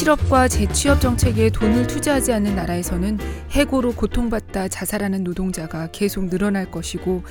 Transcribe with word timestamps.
실업과 0.00 0.48
재취업 0.48 0.98
정책에 0.98 1.50
돈을 1.50 1.86
투자하지 1.86 2.32
않는 2.32 2.56
나라에서는 2.56 3.18
해고로 3.50 3.92
고통받다 3.92 4.68
자살하는 4.68 5.24
노동자가 5.24 5.90
계속 5.92 6.30
늘어날 6.30 6.70
것이고 6.70 7.22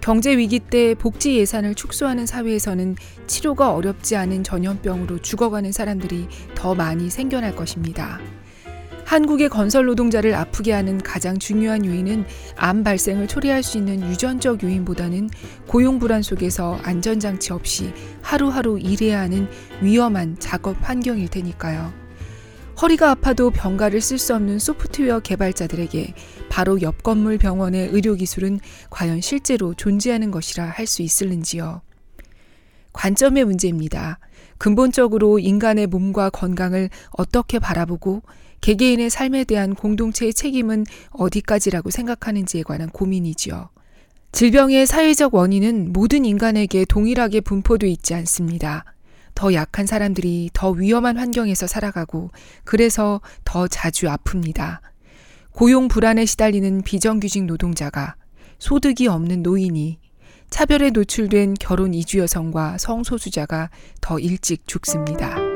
경제 0.00 0.36
위기 0.36 0.58
때 0.58 0.94
복지 0.94 1.36
예산을 1.36 1.76
축소하는 1.76 2.26
사회에서는 2.26 2.96
치료가 3.28 3.72
어렵지 3.72 4.16
않은 4.16 4.42
전염병으로 4.42 5.20
죽어가는 5.20 5.70
사람들이 5.70 6.26
더 6.56 6.74
많이 6.74 7.10
생겨날 7.10 7.54
것입니다. 7.54 8.18
한국의 9.04 9.48
건설 9.48 9.86
노동자를 9.86 10.34
아프게 10.34 10.72
하는 10.72 10.98
가장 10.98 11.38
중요한 11.38 11.86
요인은 11.86 12.24
암 12.56 12.82
발생을 12.82 13.28
초래할 13.28 13.62
수 13.62 13.78
있는 13.78 14.00
유전적 14.10 14.64
요인보다는 14.64 15.30
고용 15.68 16.00
불안 16.00 16.22
속에서 16.22 16.76
안전장치 16.82 17.52
없이 17.52 17.92
하루하루 18.20 18.80
일해야 18.80 19.20
하는 19.20 19.48
위험한 19.80 20.40
작업 20.40 20.76
환경일 20.80 21.28
테니까요. 21.28 22.05
허리가 22.80 23.10
아파도 23.10 23.50
병가를 23.50 24.00
쓸 24.02 24.18
수 24.18 24.34
없는 24.34 24.58
소프트웨어 24.58 25.20
개발자들에게 25.20 26.14
바로 26.50 26.80
옆 26.82 27.02
건물 27.02 27.38
병원의 27.38 27.88
의료 27.92 28.14
기술은 28.14 28.60
과연 28.90 29.20
실제로 29.22 29.72
존재하는 29.74 30.30
것이라 30.30 30.64
할 30.64 30.86
수 30.86 31.02
있을는지요. 31.02 31.80
관점의 32.92 33.44
문제입니다. 33.44 34.18
근본적으로 34.58 35.38
인간의 35.38 35.86
몸과 35.86 36.30
건강을 36.30 36.90
어떻게 37.10 37.58
바라보고 37.58 38.22
개개인의 38.60 39.10
삶에 39.10 39.44
대한 39.44 39.74
공동체의 39.74 40.32
책임은 40.32 40.84
어디까지라고 41.10 41.90
생각하는지에 41.90 42.62
관한 42.62 42.88
고민이지요. 42.88 43.70
질병의 44.32 44.86
사회적 44.86 45.34
원인은 45.34 45.92
모든 45.92 46.24
인간에게 46.24 46.84
동일하게 46.84 47.40
분포되어 47.40 47.88
있지 47.88 48.14
않습니다. 48.14 48.84
더 49.36 49.52
약한 49.52 49.86
사람들이 49.86 50.50
더 50.52 50.70
위험한 50.70 51.18
환경에서 51.18 51.68
살아가고 51.68 52.30
그래서 52.64 53.20
더 53.44 53.68
자주 53.68 54.06
아픕니다. 54.06 54.80
고용 55.52 55.86
불안에 55.86 56.24
시달리는 56.24 56.82
비정규직 56.82 57.44
노동자가 57.44 58.16
소득이 58.58 59.06
없는 59.06 59.42
노인이 59.42 60.00
차별에 60.50 60.90
노출된 60.90 61.54
결혼 61.54 61.94
이주 61.94 62.18
여성과 62.18 62.78
성소수자가 62.78 63.70
더 64.00 64.18
일찍 64.18 64.66
죽습니다. 64.66 65.55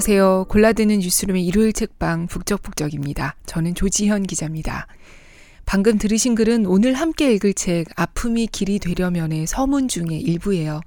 안녕하세요. 0.00 0.46
골라드는 0.48 1.00
뉴스룸의 1.00 1.44
일요일 1.44 1.74
책방 1.74 2.28
북적북적입니다. 2.28 3.36
저는 3.44 3.74
조지현 3.74 4.22
기자입니다. 4.22 4.86
방금 5.66 5.98
들으신 5.98 6.34
글은 6.34 6.64
오늘 6.64 6.94
함께 6.94 7.34
읽을 7.34 7.52
책 7.52 7.84
아픔이 7.96 8.46
길이 8.46 8.78
되려면의 8.78 9.46
서문 9.46 9.88
중의 9.88 10.18
일부예요. 10.22 10.80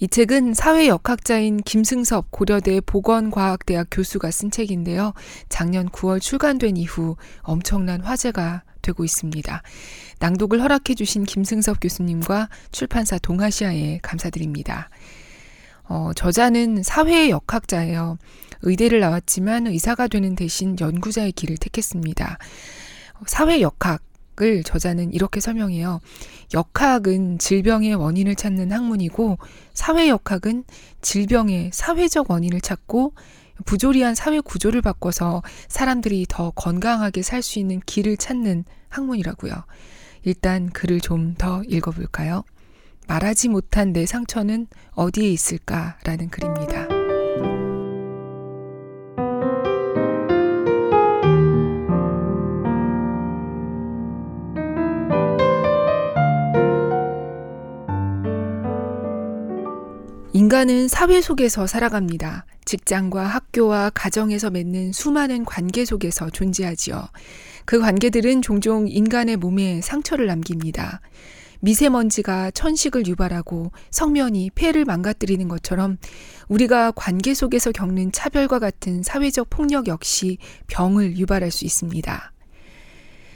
이 0.00 0.06
책은 0.06 0.52
사회역학자인 0.52 1.62
김승섭 1.62 2.30
고려대 2.30 2.82
보건과학대학 2.82 3.86
교수가 3.90 4.30
쓴 4.30 4.50
책인데요. 4.50 5.14
작년 5.48 5.88
9월 5.88 6.20
출간된 6.20 6.76
이후 6.76 7.16
엄청난 7.40 8.02
화제가 8.02 8.64
되고 8.82 9.02
있습니다. 9.02 9.62
낭독을 10.18 10.60
허락해 10.60 10.94
주신 10.94 11.24
김승섭 11.24 11.78
교수님과 11.80 12.50
출판사 12.70 13.16
동아시아에 13.16 14.00
감사드립니다. 14.02 14.90
어, 15.88 16.10
저자는 16.14 16.82
사회역학자예요. 16.82 18.18
의대를 18.62 19.00
나왔지만 19.00 19.66
의사가 19.66 20.08
되는 20.08 20.34
대신 20.34 20.76
연구자의 20.80 21.32
길을 21.32 21.56
택했습니다. 21.58 22.38
사회 23.26 23.60
역학 23.60 24.02
을 24.40 24.62
저자는 24.62 25.12
이렇게 25.12 25.40
설명해요. 25.40 25.98
역학은 26.54 27.38
질병의 27.38 27.96
원인을 27.96 28.36
찾는 28.36 28.70
학문이고 28.70 29.36
사회 29.74 30.08
역학은 30.08 30.62
질병의 31.02 31.72
사회적 31.74 32.30
원인을 32.30 32.60
찾고 32.60 33.14
부조리한 33.64 34.14
사회 34.14 34.38
구조를 34.38 34.80
바꿔서 34.80 35.42
사람들이 35.66 36.26
더 36.28 36.52
건강하게 36.52 37.22
살 37.22 37.42
수 37.42 37.58
있는 37.58 37.80
길을 37.84 38.16
찾는 38.16 38.64
학문이라고요. 38.90 39.54
일단 40.22 40.70
글을 40.70 41.00
좀 41.00 41.34
더 41.36 41.64
읽어볼까요? 41.66 42.44
말하지 43.08 43.48
못한 43.48 43.92
내 43.92 44.06
상처는 44.06 44.68
어디에 44.92 45.30
있을까라는 45.30 46.30
글입니다. 46.30 46.97
인간은 60.34 60.88
사회 60.88 61.22
속에서 61.22 61.66
살아갑니다. 61.66 62.44
직장과 62.66 63.24
학교와 63.24 63.90
가정에서 63.94 64.50
맺는 64.50 64.92
수많은 64.92 65.46
관계 65.46 65.86
속에서 65.86 66.28
존재하지요. 66.28 67.08
그 67.64 67.80
관계들은 67.80 68.42
종종 68.42 68.86
인간의 68.88 69.38
몸에 69.38 69.80
상처를 69.80 70.26
남깁니다. 70.26 71.00
미세먼지가 71.60 72.50
천식을 72.50 73.06
유발하고 73.06 73.72
성면이 73.90 74.50
폐를 74.54 74.84
망가뜨리는 74.84 75.48
것처럼 75.48 75.96
우리가 76.48 76.92
관계 76.92 77.32
속에서 77.32 77.72
겪는 77.72 78.12
차별과 78.12 78.58
같은 78.58 79.02
사회적 79.02 79.48
폭력 79.48 79.88
역시 79.88 80.36
병을 80.66 81.16
유발할 81.16 81.50
수 81.50 81.64
있습니다. 81.64 82.32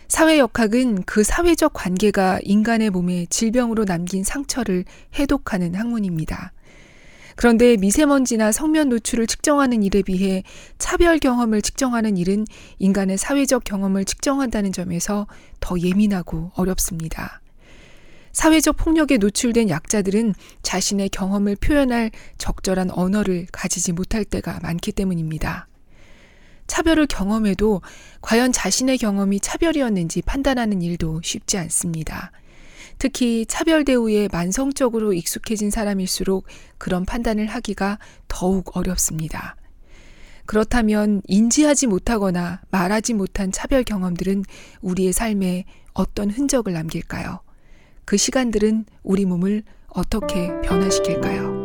사회 0.08 0.38
역학은 0.38 1.04
그 1.04 1.24
사회적 1.24 1.72
관계가 1.72 2.40
인간의 2.42 2.90
몸에 2.90 3.24
질병으로 3.30 3.86
남긴 3.86 4.24
상처를 4.24 4.84
해독하는 5.18 5.74
학문입니다. 5.74 6.52
그런데 7.36 7.76
미세먼지나 7.76 8.52
성면 8.52 8.88
노출을 8.88 9.26
측정하는 9.26 9.82
일에 9.82 10.02
비해 10.02 10.42
차별 10.78 11.18
경험을 11.18 11.62
측정하는 11.62 12.16
일은 12.16 12.46
인간의 12.78 13.18
사회적 13.18 13.64
경험을 13.64 14.04
측정한다는 14.04 14.72
점에서 14.72 15.26
더 15.60 15.78
예민하고 15.78 16.52
어렵습니다. 16.54 17.40
사회적 18.32 18.78
폭력에 18.78 19.18
노출된 19.18 19.68
약자들은 19.68 20.34
자신의 20.62 21.10
경험을 21.10 21.56
표현할 21.56 22.10
적절한 22.38 22.90
언어를 22.90 23.46
가지지 23.52 23.92
못할 23.92 24.24
때가 24.24 24.60
많기 24.62 24.90
때문입니다. 24.92 25.68
차별을 26.66 27.06
경험해도 27.06 27.82
과연 28.22 28.52
자신의 28.52 28.96
경험이 28.96 29.40
차별이었는지 29.40 30.22
판단하는 30.22 30.80
일도 30.80 31.20
쉽지 31.22 31.58
않습니다. 31.58 32.32
특히 32.98 33.46
차별 33.46 33.84
대우에 33.84 34.28
만성적으로 34.30 35.12
익숙해진 35.12 35.70
사람일수록 35.70 36.46
그런 36.78 37.04
판단을 37.04 37.46
하기가 37.46 37.98
더욱 38.28 38.76
어렵습니다. 38.76 39.56
그렇다면 40.46 41.22
인지하지 41.28 41.86
못하거나 41.86 42.60
말하지 42.70 43.14
못한 43.14 43.52
차별 43.52 43.84
경험들은 43.84 44.44
우리의 44.80 45.12
삶에 45.12 45.64
어떤 45.94 46.30
흔적을 46.30 46.72
남길까요? 46.72 47.40
그 48.04 48.16
시간들은 48.16 48.86
우리 49.02 49.24
몸을 49.24 49.62
어떻게 49.88 50.48
변화시킬까요? 50.62 51.61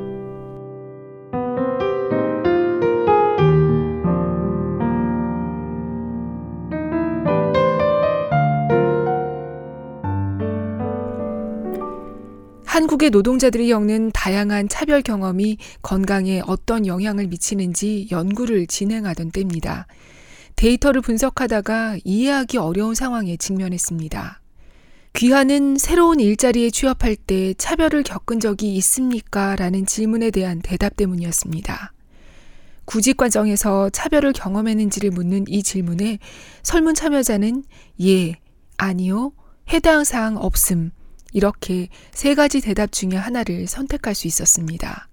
한국의 12.78 13.10
노동자들이 13.10 13.70
겪는 13.70 14.12
다양한 14.12 14.70
차별 14.70 15.02
경험이 15.02 15.58
건강에 15.82 16.44
어떤 16.46 16.86
영향을 16.86 17.26
미치는지 17.26 18.08
연구를 18.12 18.68
진행하던 18.68 19.32
때입니다. 19.32 19.88
데이터를 20.56 21.02
분석하다가 21.02 21.98
이해하기 22.04 22.60
어려운 22.60 22.94
상황에 22.94 23.36
직면했습니다. 23.36 24.42
귀하는 25.14 25.78
새로운 25.80 26.20
일자리에 26.20 26.70
취업할 26.70 27.16
때 27.16 27.56
차별을 27.56 28.04
겪은 28.04 28.40
적이 28.40 28.76
있습니까? 28.76 29.56
라는 29.56 29.88
질문에 29.88 30.30
대한 30.30 30.62
대답 30.62 30.98
때문이었습니다. 30.98 31.94
구직 32.86 33.18
과정에서 33.18 33.90
차별을 33.90 34.34
경험했는지를 34.34 35.10
묻는 35.10 35.46
이 35.48 35.64
질문에 35.64 36.20
설문 36.62 36.94
참여자는 36.94 37.64
예, 38.04 38.36
아니요, 38.78 39.34
해당 39.74 40.04
사항 40.04 40.38
없음, 40.38 40.92
이렇게 41.34 41.90
세 42.12 42.36
가지 42.36 42.62
대답 42.62 42.92
중에 42.92 43.16
하나를 43.16 43.68
선택할 43.68 44.16
수 44.16 44.28
있었습니다. 44.28 45.08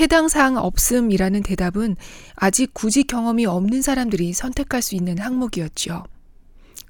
해당 0.00 0.28
사항 0.28 0.56
없음이라는 0.56 1.42
대답은 1.42 1.96
아직 2.34 2.74
구직 2.74 3.06
경험이 3.06 3.46
없는 3.46 3.80
사람들이 3.80 4.32
선택할 4.32 4.82
수 4.82 4.94
있는 4.96 5.18
항목이었죠. 5.18 6.04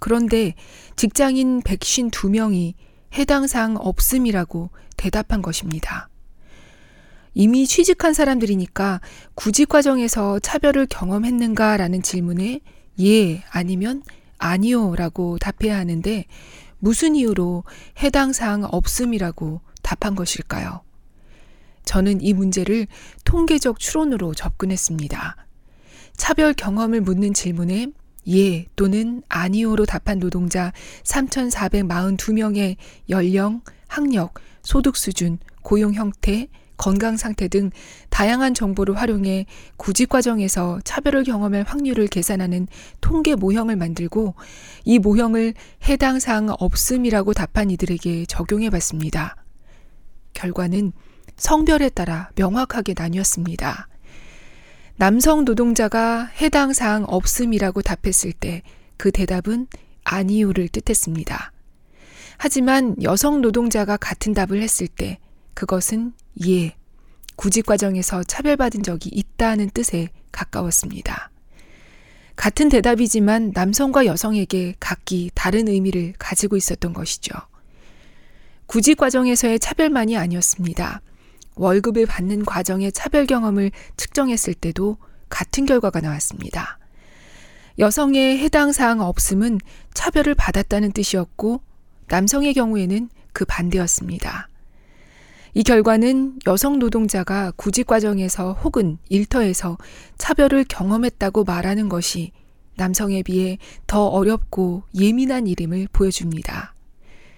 그런데 0.01 0.55
직장인 0.97 1.61
백신 1.63 2.11
두명이 2.11 2.75
해당 3.15 3.47
사항 3.47 3.77
없음이라고 3.77 4.71
대답한 4.97 5.43
것입니다. 5.43 6.09
이미 7.35 7.67
취직한 7.67 8.15
사람들이니까 8.15 9.01
구직 9.35 9.69
과정에서 9.69 10.39
차별을 10.39 10.87
경험했는가라는 10.87 12.03
질문에 12.03 12.61
예 13.01 13.43
아니면 13.51 14.03
아니요 14.39 14.95
라고 14.95 15.39
답해야 15.39 15.77
하는데 15.77 16.25
무슨 16.85 17.17
이유로 17.17 17.65
해당 18.03 18.35
사항 18.35 18.65
없음이라고 18.65 19.63
답한 19.81 20.15
것일까요? 20.15 20.83
저는 21.87 22.21
이 22.21 22.35
문제를 22.35 22.89
통계적 23.25 23.79
추론으로 23.79 24.35
접근했습니다. 24.35 25.47
차별 26.19 26.53
경험을 26.53 27.01
묻는 27.01 27.33
질문에 27.33 27.87
예 28.29 28.67
또는 28.77 29.23
아니오로 29.31 29.87
답한 29.87 30.19
노동자 30.19 30.75
3,442명의 31.05 32.77
연령, 33.09 33.63
학력, 33.89 34.35
소득 34.63 34.99
수준, 34.99 35.39
고용 35.63 35.95
형태, 35.95 36.49
건강 36.77 37.17
상태 37.17 37.49
등 37.49 37.71
다양한 38.11 38.55
정보를 38.55 38.97
활용해 38.97 39.47
구직 39.77 40.09
과정에서 40.09 40.81
차별을 40.85 41.25
경험할 41.25 41.65
확률을 41.65 42.07
계산하는 42.07 42.67
통계 43.01 43.35
모형을 43.35 43.77
만들고 43.77 44.35
이 44.85 44.99
모형을 44.99 45.55
해당 45.89 46.19
사항 46.19 46.49
없음이라고 46.51 47.33
답한 47.35 47.71
이들에게 47.71 48.27
적용해 48.27 48.71
봤습니다. 48.71 49.37
결과는 50.33 50.93
성별에 51.37 51.89
따라 51.89 52.31
명확하게 52.37 52.95
나뉘었습니다. 52.97 53.89
남성 54.97 55.45
노동자가 55.45 56.31
해당 56.41 56.73
사항 56.73 57.05
없음이라고 57.09 57.83
답했을 57.83 58.33
때 58.33 58.63
그 58.97 59.11
대답은 59.11 59.67
아니요를 60.05 60.69
뜻했습니다. 60.69 61.53
하지만 62.37 62.97
여성 63.03 63.41
노동자가 63.41 63.97
같은 63.97 64.35
답을 64.35 64.61
했을 64.61 64.89
때 64.89 65.19
그것은 65.55 66.13
예, 66.47 66.77
구직 67.37 67.67
과정에서 67.67 68.23
차별받은 68.23 68.83
적이 68.83 69.11
있다는 69.13 69.71
뜻에 69.71 70.09
가까웠습니다. 70.33 71.31
같은 72.37 72.69
대답이지만 72.69 73.53
남성과 73.55 74.07
여성에게 74.07 74.75
각기 74.81 75.31
다른 75.35 75.69
의미를 75.69 76.15
가지고 76.19 76.57
있었던 76.57 76.93
것이죠. 76.93 77.33
구직 78.67 78.97
과정에서의 78.97 79.61
차별만이 79.61 80.17
아니었습니다. 80.17 81.01
월급을 81.57 82.07
받는 82.07 82.45
과정의 82.45 82.91
차별 82.93 83.27
경험을 83.27 83.71
측정했을 83.97 84.55
때도 84.55 84.99
같은 85.29 85.67
결과가 85.67 86.01
나왔습니다. 86.01 86.79
여성의 87.79 88.39
해당 88.39 88.73
사항 88.73 89.01
없음은 89.01 89.61
차별을 89.95 90.35
받았다는 90.35 90.93
뜻이었고 90.93 91.61
남성의 92.09 92.55
경우에는 92.55 93.09
그 93.33 93.45
반대였습니다. 93.45 94.49
이 95.57 95.63
결과는 95.63 96.41
여성 96.49 96.81
노동자가 96.81 97.53
구직 97.57 97.87
과정에서 97.87 98.55
혹은 98.55 98.99
일터에서 99.09 99.79
차별을 100.19 100.65
경험했다고 100.69 101.45
말하는 101.45 101.89
것이 101.89 102.33
남성에 102.77 103.23
비해 103.23 103.59
더 103.87 104.07
어렵고 104.07 104.83
예민한 104.97 105.47
일임을 105.47 105.87
보여줍니다. 105.93 106.75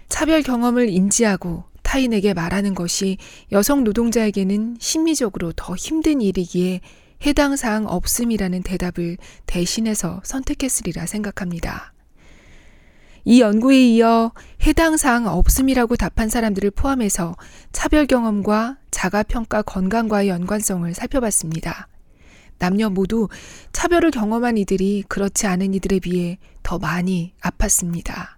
차별 0.09 0.41
경험을 0.43 0.89
인지하고 0.89 1.65
타인에게 1.83 2.33
말하는 2.33 2.75
것이 2.75 3.19
여성 3.53 3.85
노동자에게는 3.85 4.79
심리적으로 4.81 5.53
더 5.55 5.75
힘든 5.77 6.23
일이기에 6.23 6.81
해당 7.27 7.55
사항 7.57 7.87
없음이라는 7.87 8.63
대답을 8.63 9.19
대신해서 9.45 10.23
선택했으리라 10.25 11.05
생각합니다. 11.05 11.93
이 13.29 13.41
연구에 13.41 13.77
이어 13.81 14.31
해당 14.65 14.97
사항 14.97 15.27
없음이라고 15.27 15.97
답한 15.97 16.29
사람들을 16.29 16.71
포함해서 16.71 17.35
차별 17.73 18.07
경험과 18.07 18.79
자가평가 18.93 19.63
건강과의 19.63 20.29
연관성을 20.29 20.95
살펴봤습니다. 20.95 21.89
남녀 22.59 22.89
모두 22.89 23.29
차별을 23.73 24.13
경험한 24.13 24.59
이들이 24.59 25.03
그렇지 25.09 25.49
않은 25.49 25.75
이들에 25.75 25.99
비해 25.99 26.39
더 26.63 26.79
많이 26.79 27.35
아팠습니다. 27.41 28.37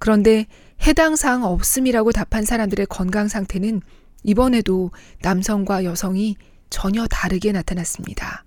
그런데 0.00 0.46
해당 0.84 1.14
사항 1.14 1.44
없음이라고 1.44 2.10
답한 2.10 2.44
사람들의 2.44 2.86
건강 2.86 3.28
상태는 3.28 3.82
이번에도 4.24 4.90
남성과 5.22 5.84
여성이 5.84 6.36
전혀 6.70 7.06
다르게 7.06 7.52
나타났습니다. 7.52 8.45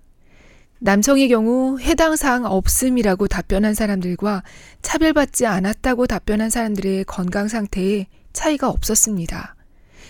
남성의 0.82 1.28
경우 1.28 1.78
해당 1.78 2.16
사항 2.16 2.46
없음이라고 2.46 3.28
답변한 3.28 3.74
사람들과 3.74 4.42
차별받지 4.80 5.44
않았다고 5.44 6.06
답변한 6.06 6.48
사람들의 6.48 7.04
건강 7.04 7.48
상태에 7.48 8.06
차이가 8.32 8.70
없었습니다. 8.70 9.56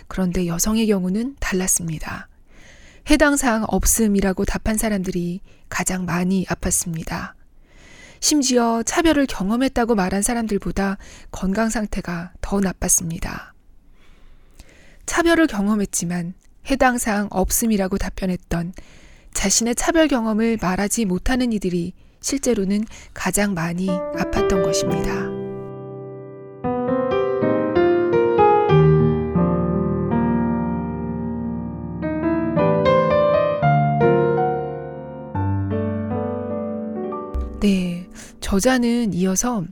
그런데 0.07 0.47
여성의 0.47 0.87
경우는 0.87 1.35
달랐습니다. 1.41 2.29
해당 3.11 3.37
사항 3.37 3.65
없음이라고 3.67 4.45
답한 4.45 4.77
사람들이 4.77 5.41
가장 5.69 6.05
많이 6.05 6.47
아팠습니다. 6.47 7.33
심지어 8.21 8.85
차별을 8.85 9.27
경험했다고 9.27 9.97
말한 9.97 10.23
사람들보다 10.23 10.99
건강 11.33 11.69
상태가 11.69 12.33
더 12.41 12.61
나빴습니다. 12.61 13.55
차별을 15.05 15.49
경험했지만 15.49 16.35
해당 16.71 16.97
사항 16.97 17.27
없음이라고 17.33 17.99
답변했던 17.99 18.73
자신의 19.33 19.75
차별 19.75 20.09
경험을 20.09 20.59
말하지 20.61 21.05
못하는 21.05 21.53
이들이 21.53 21.93
실제로는 22.21 22.85
가장 23.15 23.55
많이 23.55 23.87
아팠던 23.87 24.65
것입니다. 24.65 25.41
네. 37.61 38.09
저자는 38.41 39.13
이어서 39.15 39.65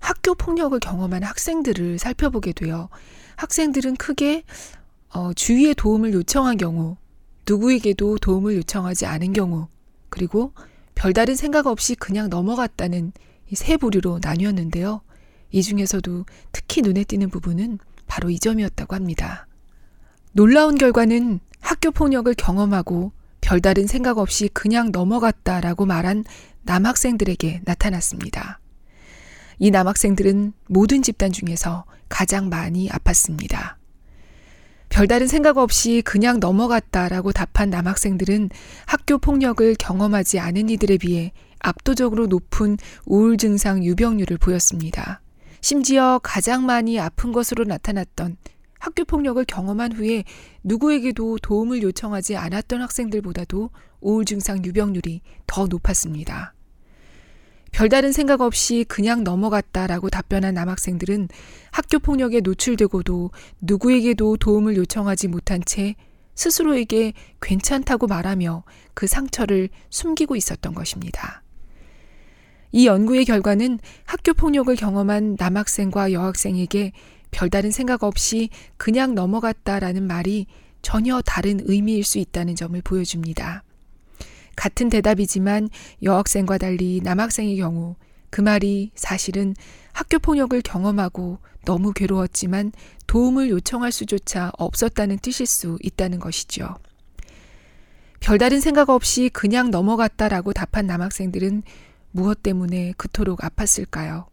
학교 0.00 0.34
폭력을 0.34 0.78
경험한 0.78 1.22
학생들을 1.22 1.98
살펴보게 1.98 2.52
돼요. 2.52 2.88
학생들은 3.36 3.96
크게 3.96 4.44
어, 5.12 5.32
주위의 5.34 5.74
도움을 5.74 6.12
요청한 6.14 6.56
경우, 6.56 6.96
누구에게도 7.48 8.18
도움을 8.18 8.56
요청하지 8.56 9.06
않은 9.06 9.32
경우, 9.32 9.68
그리고 10.08 10.52
별다른 10.94 11.34
생각 11.36 11.66
없이 11.66 11.94
그냥 11.94 12.28
넘어갔다는 12.30 13.12
이 13.50 13.54
세 13.54 13.76
부류로 13.76 14.20
나뉘었는데요. 14.22 15.02
이 15.50 15.62
중에서도 15.62 16.24
특히 16.52 16.82
눈에 16.82 17.04
띄는 17.04 17.30
부분은 17.30 17.78
바로 18.06 18.30
이 18.30 18.38
점이었다고 18.38 18.96
합니다. 18.96 19.46
놀라운 20.32 20.76
결과는 20.76 21.40
학교 21.60 21.90
폭력을 21.90 22.32
경험하고 22.34 23.12
별다른 23.40 23.86
생각 23.86 24.18
없이 24.18 24.48
그냥 24.52 24.90
넘어갔다라고 24.90 25.86
말한 25.86 26.24
남학생들에게 26.62 27.62
나타났습니다. 27.64 28.58
이 29.58 29.70
남학생들은 29.70 30.52
모든 30.66 31.02
집단 31.02 31.30
중에서 31.30 31.84
가장 32.08 32.48
많이 32.48 32.88
아팠습니다. 32.88 33.76
별다른 34.94 35.26
생각 35.26 35.58
없이 35.58 36.02
그냥 36.04 36.38
넘어갔다라고 36.38 37.32
답한 37.32 37.68
남학생들은 37.68 38.50
학교 38.86 39.18
폭력을 39.18 39.74
경험하지 39.74 40.38
않은 40.38 40.68
이들에 40.68 40.98
비해 40.98 41.32
압도적으로 41.58 42.28
높은 42.28 42.76
우울 43.04 43.36
증상 43.36 43.82
유병률을 43.82 44.38
보였습니다. 44.38 45.20
심지어 45.60 46.20
가장 46.22 46.64
많이 46.64 47.00
아픈 47.00 47.32
것으로 47.32 47.64
나타났던 47.64 48.36
학교 48.78 49.04
폭력을 49.04 49.44
경험한 49.44 49.94
후에 49.94 50.22
누구에게도 50.62 51.38
도움을 51.38 51.82
요청하지 51.82 52.36
않았던 52.36 52.80
학생들보다도 52.80 53.70
우울 54.00 54.24
증상 54.24 54.64
유병률이 54.64 55.22
더 55.48 55.66
높았습니다. 55.66 56.53
별다른 57.74 58.12
생각 58.12 58.40
없이 58.40 58.84
그냥 58.86 59.24
넘어갔다라고 59.24 60.08
답변한 60.08 60.54
남학생들은 60.54 61.28
학교 61.72 61.98
폭력에 61.98 62.40
노출되고도 62.40 63.32
누구에게도 63.62 64.36
도움을 64.36 64.76
요청하지 64.76 65.26
못한 65.26 65.60
채 65.66 65.96
스스로에게 66.36 67.14
괜찮다고 67.42 68.06
말하며 68.06 68.62
그 68.94 69.08
상처를 69.08 69.70
숨기고 69.90 70.36
있었던 70.36 70.72
것입니다. 70.72 71.42
이 72.70 72.86
연구의 72.86 73.24
결과는 73.24 73.80
학교 74.04 74.34
폭력을 74.34 74.74
경험한 74.76 75.34
남학생과 75.36 76.12
여학생에게 76.12 76.92
별다른 77.32 77.72
생각 77.72 78.04
없이 78.04 78.50
그냥 78.76 79.16
넘어갔다라는 79.16 80.06
말이 80.06 80.46
전혀 80.80 81.20
다른 81.22 81.58
의미일 81.64 82.04
수 82.04 82.18
있다는 82.18 82.54
점을 82.54 82.80
보여줍니다. 82.80 83.63
같은 84.56 84.88
대답이지만 84.88 85.68
여학생과 86.02 86.58
달리 86.58 87.00
남학생의 87.02 87.56
경우 87.56 87.96
그 88.30 88.40
말이 88.40 88.90
사실은 88.94 89.54
학교 89.92 90.18
폭력을 90.18 90.60
경험하고 90.62 91.38
너무 91.64 91.92
괴로웠지만 91.92 92.72
도움을 93.06 93.48
요청할 93.50 93.92
수조차 93.92 94.50
없었다는 94.58 95.18
뜻일 95.18 95.46
수 95.46 95.78
있다는 95.82 96.18
것이죠. 96.18 96.76
별다른 98.20 98.60
생각 98.60 98.88
없이 98.90 99.30
그냥 99.32 99.70
넘어갔다라고 99.70 100.52
답한 100.52 100.86
남학생들은 100.86 101.62
무엇 102.10 102.42
때문에 102.42 102.94
그토록 102.96 103.40
아팠을까요? 103.40 104.26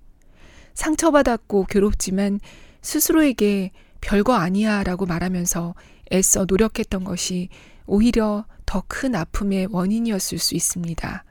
상처받았고 0.73 1.65
괴롭지만 1.65 2.39
스스로에게 2.81 3.71
별거 3.99 4.33
아니야 4.33 4.83
라고 4.83 5.05
말하면서 5.05 5.75
애써 6.13 6.45
노력했던 6.47 7.03
것이 7.03 7.49
오히려 7.85 8.45
더 8.71 8.85
큰 8.87 9.15
아픔의 9.15 9.67
원인이었을 9.69 10.37
수 10.37 10.55
있습니다. 10.55 11.25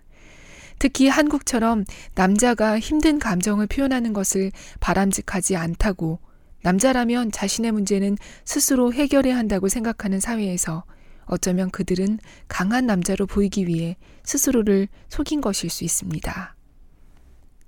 특히 0.79 1.09
한국처럼 1.09 1.85
남자가 2.15 2.79
힘든 2.79 3.19
감정을 3.19 3.67
표현하는 3.67 4.13
것을 4.13 4.53
바람직하지 4.81 5.57
않다고 5.57 6.19
남자라면 6.63 7.33
자신의 7.33 7.73
문제는 7.73 8.19
스스로 8.45 8.93
해결해야 8.93 9.39
한다고 9.39 9.69
생각하는 9.69 10.21
사회에서 10.21 10.85
어쩌면 11.25 11.71
그들은 11.71 12.19
강한 12.49 12.85
남자로 12.85 13.27
보이기 13.27 13.67
위해 13.67 13.97
스스로를 14.23 14.89
속인 15.09 15.41
것일 15.41 15.71
수 15.71 15.85
있습니다. 15.85 16.57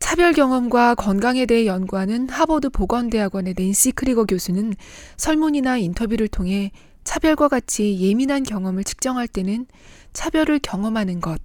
차별 0.01 0.33
경험과 0.35 0.97
건강에 0.97 1.47
대해 1.47 1.65
연구하는 1.65 2.29
하버드 2.29 2.69
보건대학원의 2.69 3.55
낸시 3.57 3.93
크리거 3.93 4.27
교수는 4.27 4.75
설문이나 5.17 5.79
인터뷰를 5.79 6.29
통해 6.29 6.73
차별과 7.05 7.49
같이 7.49 7.99
예민한 8.01 8.43
경험을 8.43 8.85
측정할 8.85 9.29
때는 9.29 9.67
차별을 10.13 10.59
경험하는 10.61 11.21
것, 11.21 11.41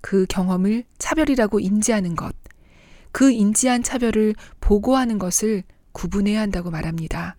그 0.00 0.26
경험을 0.28 0.84
차별이라고 0.98 1.60
인지하는 1.60 2.16
것, 2.16 2.34
그 3.10 3.30
인지한 3.30 3.82
차별을 3.82 4.34
보고하는 4.60 5.18
것을 5.18 5.64
구분해야 5.92 6.40
한다고 6.40 6.70
말합니다. 6.70 7.36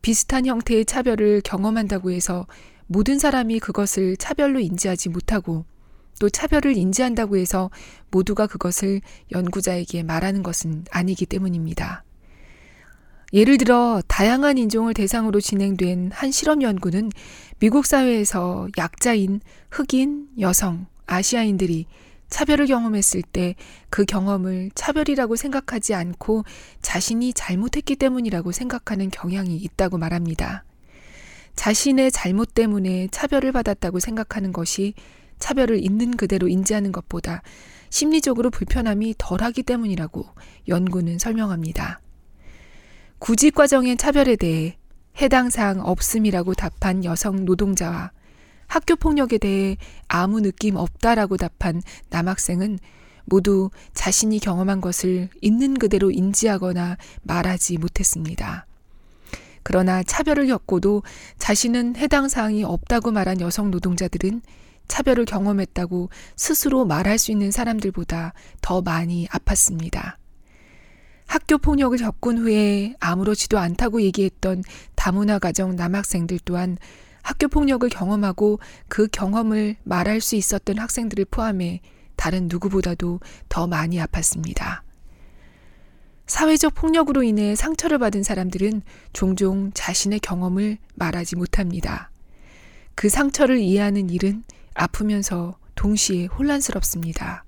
비슷한 0.00 0.46
형태의 0.46 0.84
차별을 0.84 1.40
경험한다고 1.42 2.12
해서 2.12 2.46
모든 2.86 3.18
사람이 3.18 3.58
그것을 3.58 4.16
차별로 4.16 4.60
인지하지 4.60 5.08
못하고 5.08 5.64
또 6.20 6.30
차별을 6.30 6.76
인지한다고 6.76 7.36
해서 7.36 7.70
모두가 8.10 8.46
그것을 8.46 9.00
연구자에게 9.32 10.02
말하는 10.02 10.42
것은 10.42 10.84
아니기 10.90 11.26
때문입니다. 11.26 12.05
예를 13.36 13.58
들어 13.58 14.02
다양한 14.08 14.58
인종을 14.58 14.94
대상으로 14.94 15.40
진행된 15.40 16.10
한 16.12 16.30
실험 16.32 16.62
연구는 16.62 17.12
미국 17.60 17.86
사회에서 17.86 18.66
약자인 18.78 19.40
흑인, 19.70 20.28
여성, 20.40 20.86
아시아인들이 21.06 21.86
차별을 22.28 22.66
경험했을 22.66 23.22
때 23.22 23.54
그 23.96 24.04
경험을 24.04 24.70
차별이라고 24.74 25.36
생각하지 25.36 25.94
않고 25.94 26.44
자신이 26.82 27.32
잘못했기 27.32 27.96
때문이라고 27.96 28.52
생각하는 28.52 29.10
경향이 29.10 29.56
있다고 29.56 29.96
말합니다. 29.96 30.64
자신의 31.54 32.12
잘못 32.12 32.52
때문에 32.52 33.08
차별을 33.10 33.52
받았다고 33.52 34.00
생각하는 34.00 34.52
것이 34.52 34.92
차별을 35.38 35.82
있는 35.82 36.16
그대로 36.16 36.48
인지하는 36.48 36.92
것보다 36.92 37.42
심리적으로 37.88 38.50
불편함이 38.50 39.14
덜하기 39.16 39.62
때문이라고 39.62 40.26
연구는 40.68 41.18
설명합니다. 41.18 42.00
구직 43.18 43.54
과정의 43.54 43.96
차별에 43.96 44.36
대해 44.36 44.76
해당 45.20 45.48
사항 45.48 45.80
없음이라고 45.80 46.54
답한 46.54 47.04
여성 47.04 47.44
노동자와 47.44 48.10
학교 48.66 48.96
폭력에 48.96 49.38
대해 49.38 49.76
아무 50.06 50.40
느낌 50.40 50.76
없다라고 50.76 51.36
답한 51.36 51.80
남학생은 52.10 52.78
모두 53.24 53.70
자신이 53.94 54.38
경험한 54.38 54.80
것을 54.80 55.30
있는 55.40 55.74
그대로 55.74 56.10
인지하거나 56.10 56.96
말하지 57.22 57.78
못했습니다. 57.78 58.66
그러나 59.62 60.02
차별을 60.02 60.46
겪고도 60.46 61.02
자신은 61.38 61.96
해당 61.96 62.28
사항이 62.28 62.62
없다고 62.62 63.10
말한 63.10 63.40
여성 63.40 63.70
노동자들은 63.70 64.42
차별을 64.86 65.24
경험했다고 65.24 66.10
스스로 66.36 66.84
말할 66.84 67.18
수 67.18 67.32
있는 67.32 67.50
사람들보다 67.50 68.34
더 68.60 68.82
많이 68.82 69.26
아팠습니다. 69.28 70.16
학교 71.26 71.58
폭력을 71.58 71.96
겪은 71.98 72.38
후에 72.38 72.94
아무렇지도 73.00 73.58
않다고 73.58 74.00
얘기했던 74.02 74.62
다문화 74.94 75.38
가정 75.38 75.76
남학생들 75.76 76.40
또한 76.44 76.78
학교 77.22 77.48
폭력을 77.48 77.88
경험하고 77.88 78.60
그 78.88 79.08
경험을 79.08 79.76
말할 79.82 80.20
수 80.20 80.36
있었던 80.36 80.78
학생들을 80.78 81.26
포함해 81.26 81.80
다른 82.14 82.48
누구보다도 82.48 83.20
더 83.48 83.66
많이 83.66 83.98
아팠습니다. 83.98 84.82
사회적 86.26 86.74
폭력으로 86.74 87.22
인해 87.22 87.54
상처를 87.54 87.98
받은 87.98 88.22
사람들은 88.22 88.82
종종 89.12 89.70
자신의 89.74 90.20
경험을 90.20 90.78
말하지 90.94 91.36
못합니다. 91.36 92.10
그 92.94 93.08
상처를 93.08 93.58
이해하는 93.58 94.10
일은 94.10 94.42
아프면서 94.74 95.58
동시에 95.74 96.26
혼란스럽습니다. 96.26 97.45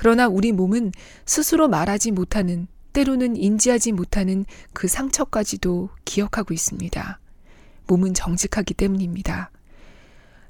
그러나 0.00 0.28
우리 0.28 0.50
몸은 0.50 0.92
스스로 1.26 1.68
말하지 1.68 2.12
못하는, 2.12 2.68
때로는 2.94 3.36
인지하지 3.36 3.92
못하는 3.92 4.46
그 4.72 4.88
상처까지도 4.88 5.90
기억하고 6.06 6.54
있습니다. 6.54 7.20
몸은 7.86 8.14
정직하기 8.14 8.72
때문입니다. 8.72 9.50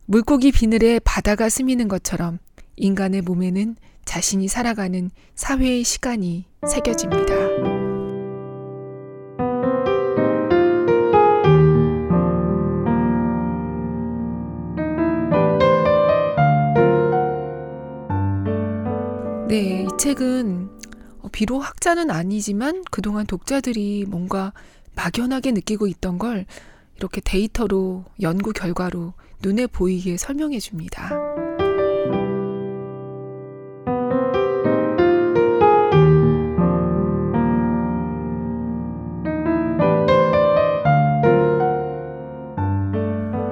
물고기 0.07 0.53
비늘에 0.53 1.01
바다가 1.01 1.49
스미는 1.49 1.89
것처럼 1.89 2.39
인간의 2.77 3.23
몸에는 3.23 3.75
자신이 4.05 4.47
살아가는 4.47 5.11
사회의 5.35 5.83
시간이 5.83 6.45
새겨집니다. 6.69 7.90
책은 20.01 20.71
비록 21.31 21.59
학자는 21.61 22.11
아니지만 22.11 22.85
그동안 22.91 23.27
독자들이 23.27 24.07
뭔가 24.09 24.55
막연하게 24.95 25.53
느끼고 25.53 25.87
있던 25.89 26.17
걸 26.17 26.47
이렇게 26.97 27.21
데이터로 27.23 28.07
연구 28.23 28.55
결과로 28.55 29.13
눈에 29.43 29.67
보이게 29.67 30.17
설명해 30.17 30.59
줍니다. 30.59 31.11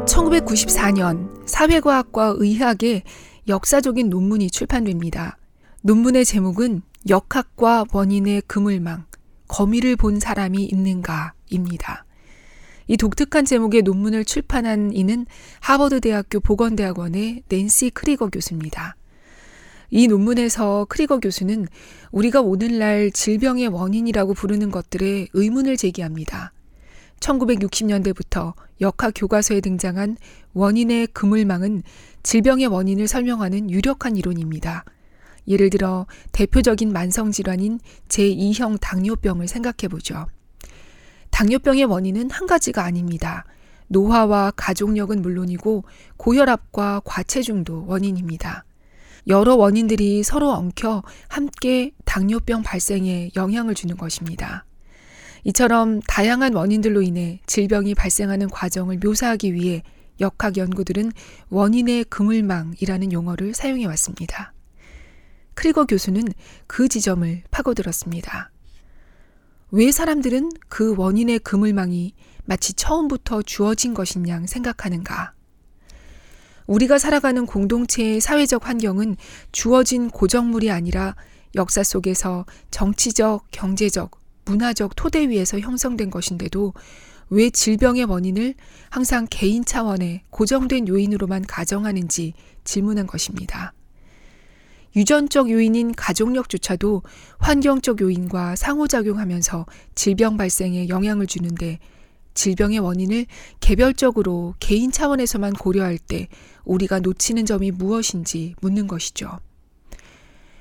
(1994년) 0.06 1.28
사회과학과 1.44 2.36
의학의 2.38 3.02
역사적인 3.48 4.08
논문이 4.08 4.50
출판됩니다. 4.50 5.36
논문의 5.82 6.24
제목은 6.24 6.82
역학과 7.08 7.84
원인의 7.92 8.42
그물망, 8.48 9.04
거미를 9.46 9.94
본 9.94 10.18
사람이 10.18 10.64
있는가입니다. 10.64 12.04
이 12.88 12.96
독특한 12.96 13.44
제목의 13.44 13.82
논문을 13.82 14.24
출판한 14.24 14.92
이는 14.92 15.24
하버드 15.60 16.00
대학교 16.00 16.40
보건대학원의 16.40 17.44
낸시 17.48 17.90
크리거 17.90 18.28
교수입니다. 18.28 18.96
이 19.90 20.08
논문에서 20.08 20.86
크리거 20.88 21.20
교수는 21.20 21.68
우리가 22.10 22.40
오늘날 22.40 23.12
질병의 23.12 23.68
원인이라고 23.68 24.34
부르는 24.34 24.72
것들에 24.72 25.28
의문을 25.32 25.76
제기합니다. 25.76 26.52
1960년대부터 27.20 28.54
역학 28.80 29.12
교과서에 29.14 29.60
등장한 29.60 30.16
원인의 30.54 31.06
그물망은 31.08 31.84
질병의 32.24 32.66
원인을 32.66 33.06
설명하는 33.06 33.70
유력한 33.70 34.16
이론입니다. 34.16 34.84
예를 35.48 35.70
들어 35.70 36.06
대표적인 36.32 36.92
만성질환인 36.92 37.80
제2형 38.08 38.78
당뇨병을 38.80 39.48
생각해 39.48 39.88
보죠. 39.88 40.26
당뇨병의 41.30 41.84
원인은 41.84 42.30
한 42.30 42.46
가지가 42.46 42.84
아닙니다. 42.84 43.44
노화와 43.88 44.52
가족력은 44.56 45.22
물론이고 45.22 45.84
고혈압과 46.16 47.02
과체중도 47.04 47.86
원인입니다. 47.86 48.64
여러 49.26 49.56
원인들이 49.56 50.22
서로 50.22 50.50
엉켜 50.50 51.02
함께 51.28 51.92
당뇨병 52.04 52.62
발생에 52.62 53.30
영향을 53.36 53.74
주는 53.74 53.96
것입니다. 53.96 54.64
이처럼 55.44 56.00
다양한 56.00 56.54
원인들로 56.54 57.02
인해 57.02 57.40
질병이 57.46 57.94
발생하는 57.94 58.48
과정을 58.48 58.98
묘사하기 59.02 59.54
위해 59.54 59.82
역학 60.20 60.56
연구들은 60.56 61.12
원인의 61.50 62.04
그물망이라는 62.04 63.12
용어를 63.12 63.54
사용해 63.54 63.86
왔습니다. 63.86 64.52
크리거 65.58 65.86
교수는 65.86 66.22
그 66.68 66.86
지점을 66.86 67.42
파고들었습니다. 67.50 68.52
왜 69.72 69.90
사람들은 69.90 70.50
그 70.68 70.94
원인의 70.96 71.40
그물망이 71.40 72.14
마치 72.44 72.74
처음부터 72.74 73.42
주어진 73.42 73.92
것인 73.92 74.28
양 74.28 74.46
생각하는가? 74.46 75.32
우리가 76.68 76.98
살아가는 76.98 77.44
공동체의 77.44 78.20
사회적 78.20 78.68
환경은 78.68 79.16
주어진 79.50 80.10
고정물이 80.10 80.70
아니라 80.70 81.16
역사 81.56 81.82
속에서 81.82 82.46
정치적, 82.70 83.48
경제적, 83.50 84.12
문화적 84.44 84.94
토대 84.94 85.28
위에서 85.28 85.58
형성된 85.58 86.10
것인데도 86.10 86.72
왜 87.30 87.50
질병의 87.50 88.04
원인을 88.04 88.54
항상 88.90 89.26
개인 89.28 89.64
차원의 89.64 90.22
고정된 90.30 90.86
요인으로만 90.86 91.46
가정하는지 91.46 92.34
질문한 92.62 93.08
것입니다. 93.08 93.72
유전적 94.96 95.50
요인인 95.50 95.94
가족력조차도 95.94 97.02
환경적 97.38 98.00
요인과 98.00 98.56
상호작용하면서 98.56 99.66
질병 99.94 100.36
발생에 100.36 100.88
영향을 100.88 101.26
주는데 101.26 101.78
질병의 102.34 102.78
원인을 102.78 103.26
개별적으로 103.60 104.54
개인 104.60 104.92
차원에서만 104.92 105.54
고려할 105.54 105.98
때 105.98 106.28
우리가 106.64 107.00
놓치는 107.00 107.46
점이 107.46 107.72
무엇인지 107.72 108.54
묻는 108.60 108.86
것이죠. 108.86 109.38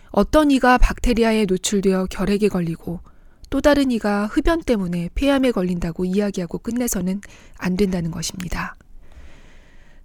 어떤 0.10 0.50
이가 0.50 0.78
박테리아에 0.80 1.46
노출되어 1.46 2.08
결핵에 2.08 2.48
걸리고 2.48 3.02
또 3.50 3.62
다른 3.62 3.92
이가 3.92 4.26
흡연 4.26 4.62
때문에 4.62 5.10
폐암에 5.14 5.52
걸린다고 5.52 6.06
이야기하고 6.06 6.58
끝내서는 6.58 7.22
안 7.58 7.78
된다는 7.78 8.12
것입니다. 8.12 8.76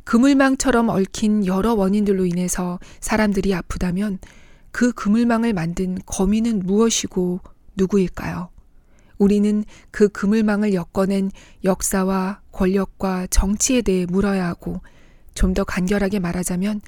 그물망처럼 0.05 0.89
얽힌 0.89 1.47
여러 1.47 1.75
원인들로 1.75 2.27
인해서 2.27 2.79
사람들이 3.01 3.55
아프다면 3.55 4.19
그 4.71 4.93
그물망을 4.93 5.53
만든 5.53 5.99
거미는 6.07 6.61
무엇이고 6.61 7.41
누구일까요? 7.77 8.49
우리는 9.19 9.65
그 9.91 10.09
그물망을 10.09 10.75
엮어낸 10.75 11.31
역사와 11.65 12.41
권력과 12.51 13.29
정치에 13.29 13.83
대해 13.83 14.07
물어야 14.07 14.47
하고 14.47 14.81
좀 15.35 15.55
더 15.55 15.65
간결하게 15.65 16.19
말하자면 16.19 16.81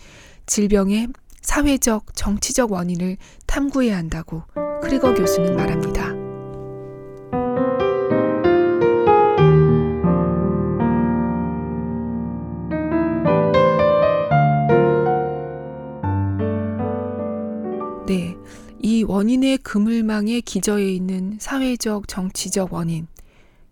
질병의 0.46 1.08
사회적, 1.42 2.14
정치적 2.14 2.72
원인을 2.72 3.18
탐구해야 3.46 3.96
한다고 3.96 4.42
크리거 4.82 5.14
교수는 5.14 5.56
말합니다. 5.56 6.23
원인의 19.14 19.58
그물망에 19.58 20.40
기저에 20.40 20.92
있는 20.92 21.36
사회적, 21.38 22.08
정치적 22.08 22.72
원인, 22.72 23.06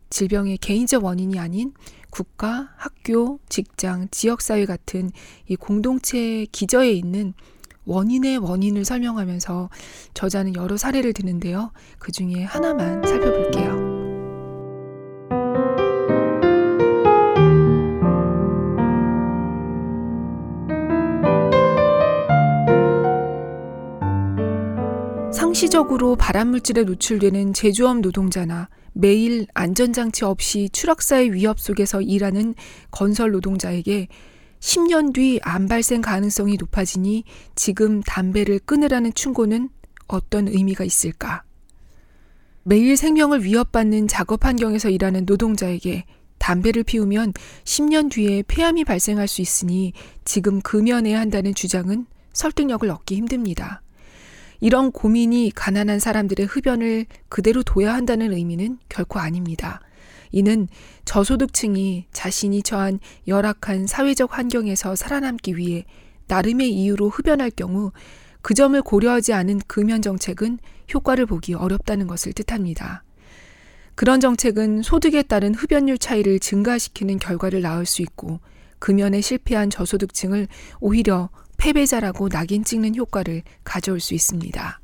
질병의 0.08 0.58
개인적 0.58 1.02
원인이 1.02 1.36
아닌 1.40 1.72
국가, 2.10 2.70
학교, 2.76 3.40
직장, 3.48 4.06
지역사회 4.12 4.66
같은 4.66 5.10
이 5.48 5.56
공동체 5.56 6.46
기저에 6.52 6.92
있는 6.92 7.34
원인의 7.86 8.38
원인을 8.38 8.84
설명하면서 8.84 9.68
저자는 10.14 10.54
여러 10.54 10.76
사례를 10.76 11.12
드는데요. 11.12 11.72
그 11.98 12.12
중에 12.12 12.44
하나만 12.44 13.04
살펴볼게요. 13.04 13.91
상시적으로 25.52 26.16
발암물질에 26.16 26.84
노출되는 26.84 27.52
제조업 27.52 28.00
노동자나 28.00 28.70
매일 28.94 29.46
안전장치 29.52 30.24
없이 30.24 30.70
추락사의 30.72 31.34
위협 31.34 31.60
속에서 31.60 32.00
일하는 32.00 32.54
건설 32.90 33.32
노동자에게 33.32 34.08
10년 34.60 35.12
뒤 35.12 35.40
암 35.42 35.68
발생 35.68 36.00
가능성이 36.00 36.56
높아지니 36.56 37.24
지금 37.54 38.00
담배를 38.00 38.60
끊으라는 38.60 39.12
충고는 39.12 39.68
어떤 40.06 40.48
의미가 40.48 40.84
있을까? 40.84 41.42
매일 42.62 42.96
생명을 42.96 43.44
위협받는 43.44 44.08
작업 44.08 44.46
환경에서 44.46 44.88
일하는 44.88 45.26
노동자에게 45.26 46.06
담배를 46.38 46.82
피우면 46.82 47.34
10년 47.64 48.10
뒤에 48.10 48.42
폐암이 48.48 48.84
발생할 48.84 49.28
수 49.28 49.42
있으니 49.42 49.92
지금 50.24 50.62
금연해야 50.62 51.20
한다는 51.20 51.54
주장은 51.54 52.06
설득력을 52.32 52.88
얻기 52.88 53.16
힘듭니다. 53.16 53.81
이런 54.62 54.92
고민이 54.92 55.50
가난한 55.56 55.98
사람들의 55.98 56.46
흡연을 56.46 57.06
그대로 57.28 57.64
둬야 57.64 57.94
한다는 57.94 58.32
의미는 58.32 58.78
결코 58.88 59.18
아닙니다. 59.18 59.80
이는 60.30 60.68
저소득층이 61.04 62.06
자신이 62.12 62.62
처한 62.62 63.00
열악한 63.26 63.88
사회적 63.88 64.38
환경에서 64.38 64.94
살아남기 64.94 65.56
위해 65.56 65.84
나름의 66.28 66.70
이유로 66.70 67.08
흡연할 67.08 67.50
경우 67.50 67.90
그 68.40 68.54
점을 68.54 68.80
고려하지 68.80 69.32
않은 69.32 69.62
금연 69.66 70.00
정책은 70.00 70.60
효과를 70.94 71.26
보기 71.26 71.54
어렵다는 71.54 72.06
것을 72.06 72.32
뜻합니다. 72.32 73.02
그런 73.96 74.20
정책은 74.20 74.82
소득에 74.82 75.24
따른 75.24 75.56
흡연율 75.56 75.98
차이를 75.98 76.38
증가시키는 76.38 77.18
결과를 77.18 77.62
낳을 77.62 77.84
수 77.84 78.00
있고 78.00 78.38
금연에 78.78 79.20
실패한 79.22 79.70
저소득층을 79.70 80.46
오히려 80.78 81.30
패배자라고 81.62 82.28
낙인 82.28 82.64
찍는 82.64 82.96
효과를 82.96 83.42
가져올 83.62 84.00
수 84.00 84.14
있습니다. 84.14 84.80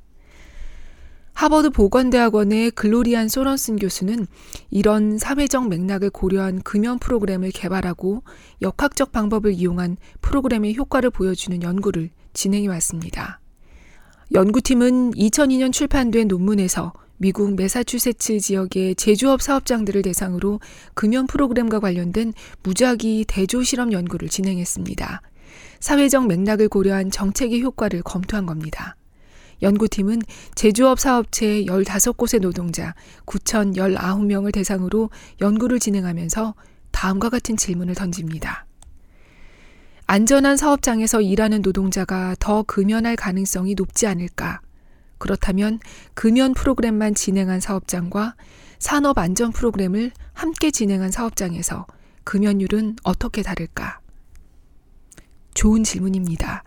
하버드 1.35 1.71
보건대학원의 1.71 2.73
글로리안 2.73 3.29
소런슨 3.29 3.77
교수는 3.77 4.27
이런 4.71 5.19
사회적 5.19 5.69
맥락을 5.69 6.11
고려한 6.11 6.63
금연 6.63 6.99
프로그램을 6.99 7.51
개발하고 7.51 8.23
역학적 8.63 9.13
방법을 9.13 9.55
이용한 9.55 9.97
프로그램의 10.21 10.77
효과를 10.77 11.11
보여주는 11.11 11.63
연구를 11.63 12.11
진행해 12.33 12.69
왔습니다. 12.69 13.41
연구팀은 14.33 15.13
2002년 15.13 15.73
출판된 15.73 16.29
논문에서 16.29 16.93
미국 17.17 17.57
메사추세츠 17.57 18.39
지역의 18.39 18.95
제조업 18.95 19.43
사업장들을 19.43 20.03
대상으로 20.03 20.61
금연 20.95 21.27
프로그램과 21.27 21.81
관련된 21.81 22.33
무작위 22.63 23.25
대조 23.27 23.65
실험 23.65 23.93
연구를 23.93 24.29
진행했습니다. 24.29 25.23
사회적 25.81 26.27
맥락을 26.27 26.69
고려한 26.69 27.11
정책의 27.11 27.63
효과를 27.63 28.03
검토한 28.03 28.47
겁니다. 28.47 28.97
연구팀은 29.63 30.23
제조업 30.55 31.01
사업체 31.01 31.65
15곳의 31.65 32.41
노동자 32.41 32.95
9,019명을 33.27 34.53
대상으로 34.53 35.11
연구를 35.41 35.79
진행하면서 35.79 36.55
다음과 36.93 37.29
같은 37.29 37.57
질문을 37.57 37.95
던집니다. 37.95 38.67
안전한 40.07 40.57
사업장에서 40.57 41.21
일하는 41.21 41.61
노동자가 41.61 42.35
더 42.41 42.63
금연할 42.63 43.17
가능성이 43.17 43.75
높지 43.75 44.07
않을까? 44.07 44.61
그렇다면 45.19 45.81
금연 46.15 46.55
프로그램만 46.55 47.15
진행한 47.15 47.61
사업장과 47.61 48.37
산업 48.79 49.19
안전 49.19 49.53
프로그램을 49.53 50.13
함께 50.33 50.71
진행한 50.71 51.11
사업장에서 51.11 51.87
금연율은 52.25 52.97
어떻게 53.03 53.43
다를까? 53.43 54.01
좋은 55.59 55.83
질문입니다. 55.83 56.63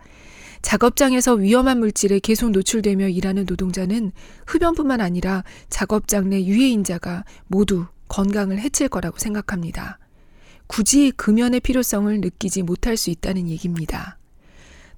작업장에서 0.60 1.32
위험한 1.32 1.78
물질에 1.78 2.18
계속 2.18 2.50
노출되며 2.50 3.08
일하는 3.08 3.46
노동자는 3.48 4.12
흡연뿐만 4.46 5.00
아니라 5.00 5.44
작업장 5.70 6.28
내 6.28 6.44
유해인자가 6.44 7.24
모두 7.46 7.86
건강을 8.08 8.58
해칠 8.60 8.88
거라고 8.88 9.18
생각합니다. 9.18 9.98
굳이 10.66 11.10
금연의 11.16 11.60
필요성을 11.60 12.20
느끼지 12.20 12.64
못할 12.64 12.98
수 12.98 13.08
있다는 13.08 13.48
얘기입니다. 13.48 14.18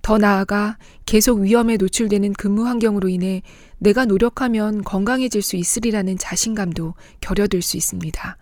더 0.02 0.18
나아가 0.18 0.76
계속 1.07 1.38
위험에 1.38 1.76
노출되는 1.76 2.33
근무 2.33 2.66
환경으로 2.66 3.09
인해 3.09 3.42
내가 3.78 4.07
노력하면 4.07 4.83
건강해질 4.83 5.40
수 5.40 5.54
있으리라는 5.54 6.18
자신감도 6.18 6.94
결여될 7.20 7.62
수 7.62 7.76
있습니다. 7.76 8.38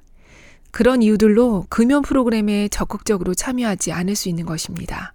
그런 0.71 1.03
이유들로 1.03 1.67
금연 1.69 2.01
프로그램에 2.01 2.69
적극적으로 2.69 3.35
참여하지 3.35 3.93
않을 3.93 4.17
수 4.17 4.31
있는 4.31 4.47
것입니다. 4.47 5.13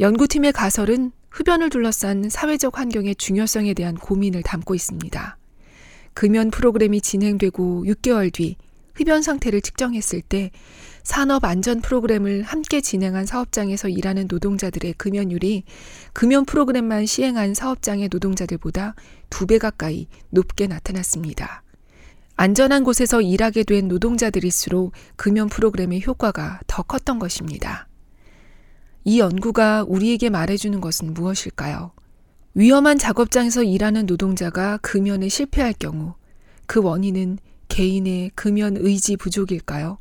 연구팀의 0.00 0.52
가설은 0.52 1.12
흡연을 1.30 1.70
둘러싼 1.70 2.28
사회적 2.28 2.78
환경의 2.78 3.14
중요성에 3.16 3.74
대한 3.74 3.94
고민을 3.94 4.42
담고 4.42 4.74
있습니다. 4.74 5.38
금연 6.14 6.50
프로그램이 6.50 7.00
진행되고 7.00 7.84
6개월 7.86 8.32
뒤 8.32 8.56
흡연 8.94 9.22
상태를 9.22 9.62
측정했을 9.62 10.20
때 10.20 10.50
산업 11.02 11.44
안전 11.44 11.80
프로그램을 11.80 12.42
함께 12.42 12.80
진행한 12.80 13.24
사업장에서 13.24 13.88
일하는 13.88 14.26
노동자들의 14.28 14.92
금연율이 14.94 15.64
금연 16.12 16.44
프로그램만 16.44 17.06
시행한 17.06 17.54
사업장의 17.54 18.08
노동자들보다 18.12 18.94
두 19.30 19.46
배 19.46 19.58
가까이 19.58 20.08
높게 20.28 20.66
나타났습니다. 20.66 21.62
안전한 22.36 22.84
곳에서 22.84 23.22
일하게 23.22 23.64
된 23.64 23.88
노동자들일수록 23.88 24.92
금연 25.16 25.48
프로그램의 25.48 26.02
효과가 26.06 26.60
더 26.66 26.82
컸던 26.82 27.18
것입니다. 27.18 27.88
이 29.04 29.18
연구가 29.18 29.84
우리에게 29.86 30.30
말해주는 30.30 30.80
것은 30.80 31.14
무엇일까요? 31.14 31.92
위험한 32.54 32.98
작업장에서 32.98 33.62
일하는 33.62 34.06
노동자가 34.06 34.78
금연에 34.78 35.28
실패할 35.28 35.74
경우 35.78 36.14
그 36.66 36.80
원인은 36.82 37.38
개인의 37.68 38.32
금연 38.34 38.76
의지 38.76 39.16
부족일까요? 39.16 39.98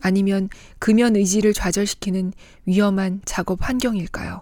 아니면 0.00 0.48
금연 0.78 1.16
의지를 1.16 1.54
좌절시키는 1.54 2.32
위험한 2.66 3.22
작업 3.24 3.66
환경일까요? 3.66 4.40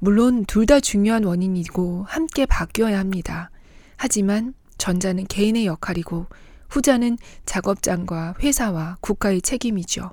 물론 0.00 0.44
둘 0.46 0.66
다 0.66 0.80
중요한 0.80 1.24
원인이고 1.24 2.04
함께 2.08 2.46
바뀌어야 2.46 2.98
합니다. 2.98 3.50
하지만 3.96 4.54
전자는 4.78 5.26
개인의 5.26 5.66
역할이고 5.66 6.26
후자는 6.70 7.18
작업장과 7.46 8.36
회사와 8.40 8.96
국가의 9.00 9.42
책임이죠. 9.42 10.10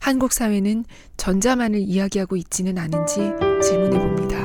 한국 0.00 0.32
사회는 0.32 0.84
전자만을 1.16 1.80
이야기하고 1.80 2.36
있지는 2.36 2.78
않은지 2.78 3.32
질문해 3.62 3.98
봅니다. 3.98 4.38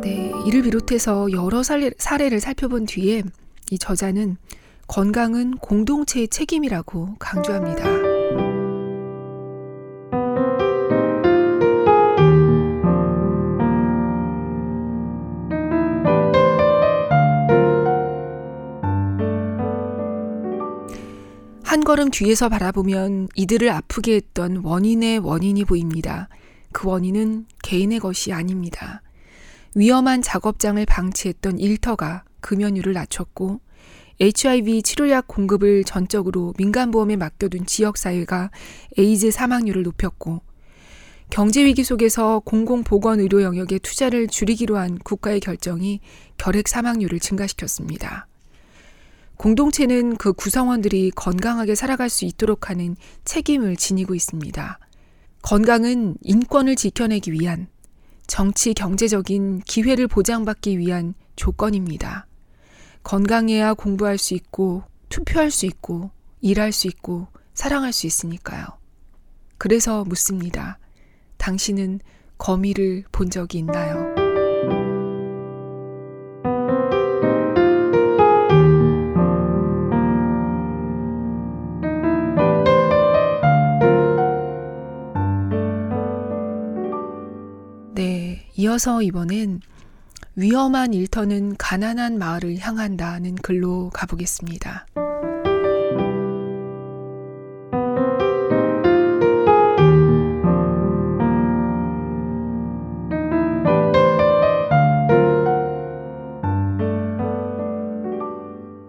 네, 0.00 0.32
이를 0.46 0.62
비롯해서 0.62 1.30
여러 1.32 1.62
사례, 1.62 1.90
사례를 1.98 2.40
살펴본 2.40 2.86
뒤에 2.86 3.22
이 3.70 3.78
저자는 3.78 4.36
건강은 4.86 5.56
공동체의 5.58 6.28
책임이라고 6.28 7.16
강조합니다. 7.18 8.13
한 21.84 21.86
걸음 21.86 22.08
뒤에서 22.08 22.48
바라보면 22.48 23.28
이들을 23.34 23.68
아프게 23.68 24.14
했던 24.14 24.62
원인의 24.64 25.18
원인이 25.18 25.66
보입니다. 25.66 26.30
그 26.72 26.88
원인은 26.88 27.44
개인의 27.62 28.00
것이 28.00 28.32
아닙니다. 28.32 29.02
위험한 29.74 30.22
작업장을 30.22 30.82
방치했던 30.86 31.58
일터가 31.58 32.24
금연율을 32.40 32.94
낮췄고 32.94 33.60
HIV 34.18 34.82
치료약 34.82 35.28
공급을 35.28 35.84
전적으로 35.84 36.54
민간보험에 36.56 37.16
맡겨둔 37.16 37.66
지역사회가 37.66 38.50
에이즈 38.96 39.30
사망률을 39.30 39.82
높였고 39.82 40.40
경제위기 41.28 41.84
속에서 41.84 42.40
공공보건의료 42.46 43.42
영역의 43.42 43.80
투자를 43.80 44.26
줄이기로 44.26 44.78
한 44.78 44.96
국가의 44.96 45.38
결정이 45.40 46.00
결핵 46.38 46.66
사망률을 46.66 47.20
증가시켰습니다. 47.20 48.26
공동체는 49.36 50.16
그 50.16 50.32
구성원들이 50.32 51.10
건강하게 51.10 51.74
살아갈 51.74 52.08
수 52.08 52.24
있도록 52.24 52.70
하는 52.70 52.96
책임을 53.24 53.76
지니고 53.76 54.14
있습니다. 54.14 54.78
건강은 55.42 56.16
인권을 56.22 56.76
지켜내기 56.76 57.32
위한 57.32 57.68
정치 58.26 58.72
경제적인 58.72 59.60
기회를 59.60 60.08
보장받기 60.08 60.78
위한 60.78 61.14
조건입니다. 61.36 62.26
건강해야 63.02 63.74
공부할 63.74 64.16
수 64.16 64.34
있고 64.34 64.84
투표할 65.10 65.50
수 65.50 65.66
있고 65.66 66.10
일할 66.40 66.72
수 66.72 66.86
있고 66.86 67.28
사랑할 67.52 67.92
수 67.92 68.06
있으니까요. 68.06 68.64
그래서 69.58 70.04
묻습니다. 70.04 70.78
당신은 71.36 72.00
거미를 72.38 73.04
본 73.12 73.30
적이 73.30 73.58
있나요? 73.58 74.23
이어서 88.74 89.02
이번엔 89.02 89.60
위험한 90.34 90.94
일터는 90.94 91.54
가난한 91.56 92.18
마을을 92.18 92.58
향한다는 92.58 93.36
글로 93.36 93.88
가보겠습니다. 93.90 94.86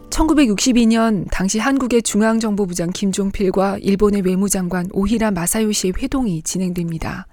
(1962년) 0.09 1.27
당시 1.31 1.59
한국의 1.59 2.01
중앙정보부장 2.01 2.89
김종필과 2.89 3.77
일본의 3.81 4.21
외무장관 4.21 4.89
오히라 4.93 5.29
마사요시의 5.29 5.93
회동이 5.99 6.41
진행됩니다. 6.41 7.27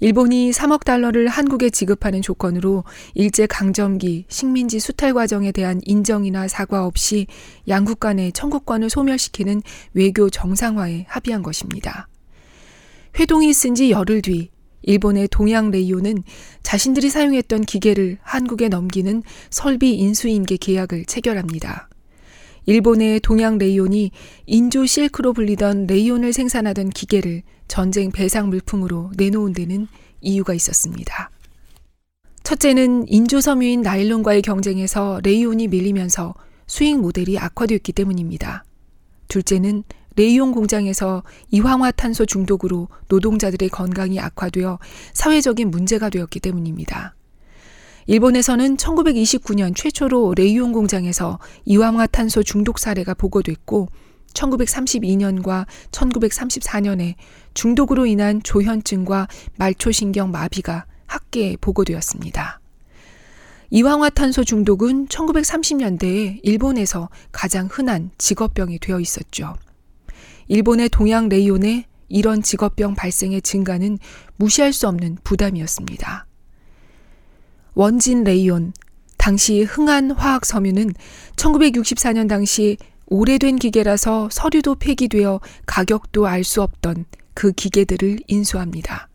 일본이 0.00 0.52
3억 0.52 0.84
달러를 0.84 1.26
한국에 1.26 1.70
지급하는 1.70 2.22
조건으로 2.22 2.84
일제 3.14 3.46
강점기 3.46 4.26
식민지 4.28 4.78
수탈 4.78 5.12
과정에 5.12 5.50
대한 5.50 5.80
인정이나 5.84 6.46
사과 6.46 6.86
없이 6.86 7.26
양국 7.66 7.98
간의 7.98 8.30
청구권을 8.32 8.90
소멸시키는 8.90 9.60
외교 9.94 10.30
정상화에 10.30 11.06
합의한 11.08 11.42
것입니다. 11.42 12.08
회동이 13.18 13.52
쓴지 13.52 13.90
열흘 13.90 14.22
뒤 14.22 14.50
일본의 14.82 15.28
동양 15.32 15.72
레이오는 15.72 16.22
자신들이 16.62 17.10
사용했던 17.10 17.62
기계를 17.62 18.18
한국에 18.22 18.68
넘기는 18.68 19.24
설비 19.50 19.94
인수인계 19.94 20.58
계약을 20.58 21.06
체결합니다. 21.06 21.88
일본의 22.66 23.20
동양 23.20 23.58
레이온이 23.58 24.12
인조 24.46 24.86
실크로 24.86 25.32
불리던 25.32 25.88
레이온을 25.88 26.32
생산하던 26.32 26.90
기계를 26.90 27.42
전쟁 27.68 28.10
배상 28.10 28.48
물품으로 28.48 29.12
내놓은 29.16 29.52
데는 29.52 29.86
이유가 30.20 30.54
있었습니다. 30.54 31.30
첫째는 32.42 33.06
인조 33.08 33.40
섬유인 33.40 33.82
나일론과의 33.82 34.42
경쟁에서 34.42 35.20
레이온이 35.22 35.68
밀리면서 35.68 36.34
수익 36.66 36.98
모델이 36.98 37.38
악화되었기 37.38 37.92
때문입니다. 37.92 38.64
둘째는 39.28 39.84
레이온 40.16 40.52
공장에서 40.52 41.22
이황화탄소 41.50 42.26
중독으로 42.26 42.88
노동자들의 43.08 43.68
건강이 43.68 44.18
악화되어 44.18 44.78
사회적인 45.12 45.70
문제가 45.70 46.10
되었기 46.10 46.40
때문입니다. 46.40 47.14
일본에서는 48.06 48.78
1929년 48.78 49.76
최초로 49.76 50.32
레이온 50.34 50.72
공장에서 50.72 51.38
이황화탄소 51.66 52.42
중독 52.42 52.78
사례가 52.78 53.14
보고됐고 53.14 53.88
1932년과 54.32 55.66
1934년에 55.92 57.14
중독으로 57.58 58.06
인한 58.06 58.40
조현증과 58.40 59.26
말초신경 59.56 60.30
마비가 60.30 60.86
학계에 61.06 61.56
보고되었습니다. 61.60 62.60
이황화탄소 63.70 64.44
중독은 64.44 65.08
1930년대에 65.08 66.38
일본에서 66.44 67.08
가장 67.32 67.68
흔한 67.68 68.12
직업병이 68.16 68.78
되어 68.78 69.00
있었죠. 69.00 69.56
일본의 70.46 70.90
동양 70.90 71.28
레이온의 71.28 71.86
이런 72.08 72.42
직업병 72.42 72.94
발생의 72.94 73.42
증가는 73.42 73.98
무시할 74.36 74.72
수 74.72 74.86
없는 74.86 75.18
부담이었습니다. 75.24 76.26
원진 77.74 78.22
레이온, 78.22 78.72
당시 79.16 79.64
흥한 79.64 80.12
화학 80.12 80.46
섬유는 80.46 80.92
1964년 81.34 82.28
당시 82.28 82.76
오래된 83.06 83.56
기계라서 83.56 84.28
서류도 84.30 84.76
폐기되어 84.76 85.40
가격도 85.66 86.28
알 86.28 86.44
수 86.44 86.62
없던 86.62 87.04
그 87.38 87.52
기계들을 87.52 88.18
인수합니다. 88.26 89.08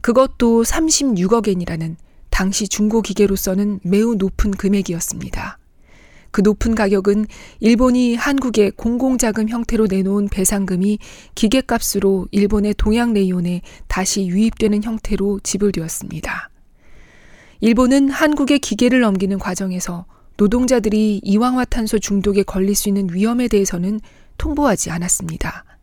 그것도 0.00 0.64
36억엔이라는 0.64 1.94
당시 2.30 2.66
중고 2.66 3.00
기계로서는 3.00 3.78
매우 3.84 4.16
높은 4.16 4.50
금액이었습니다. 4.50 5.56
그 6.32 6.40
높은 6.40 6.74
가격은 6.74 7.26
일본이 7.60 8.16
한국에 8.16 8.70
공공자금 8.70 9.50
형태로 9.50 9.86
내놓은 9.86 10.26
배상금이 10.30 10.98
기계값으로 11.36 12.26
일본의 12.32 12.74
동양 12.76 13.12
레이온에 13.12 13.62
다시 13.86 14.26
유입되는 14.26 14.82
형태로 14.82 15.38
지불되었습니다. 15.44 16.50
일본은 17.60 18.08
한국에 18.10 18.58
기계를 18.58 18.98
넘기는 19.02 19.38
과정에서 19.38 20.06
노동자들이 20.38 21.20
이황화탄소 21.22 22.00
중독에 22.00 22.42
걸릴 22.42 22.74
수 22.74 22.88
있는 22.88 23.06
위험에 23.12 23.46
대해서는 23.46 24.00
통보하지 24.38 24.90
않았습니다. 24.90 25.77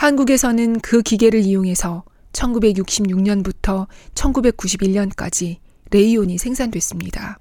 한국에서는 0.00 0.80
그 0.80 1.02
기계를 1.02 1.44
이용해서 1.44 2.04
1966년부터 2.32 3.86
1991년까지 4.14 5.58
레이온이 5.90 6.38
생산됐습니다. 6.38 7.38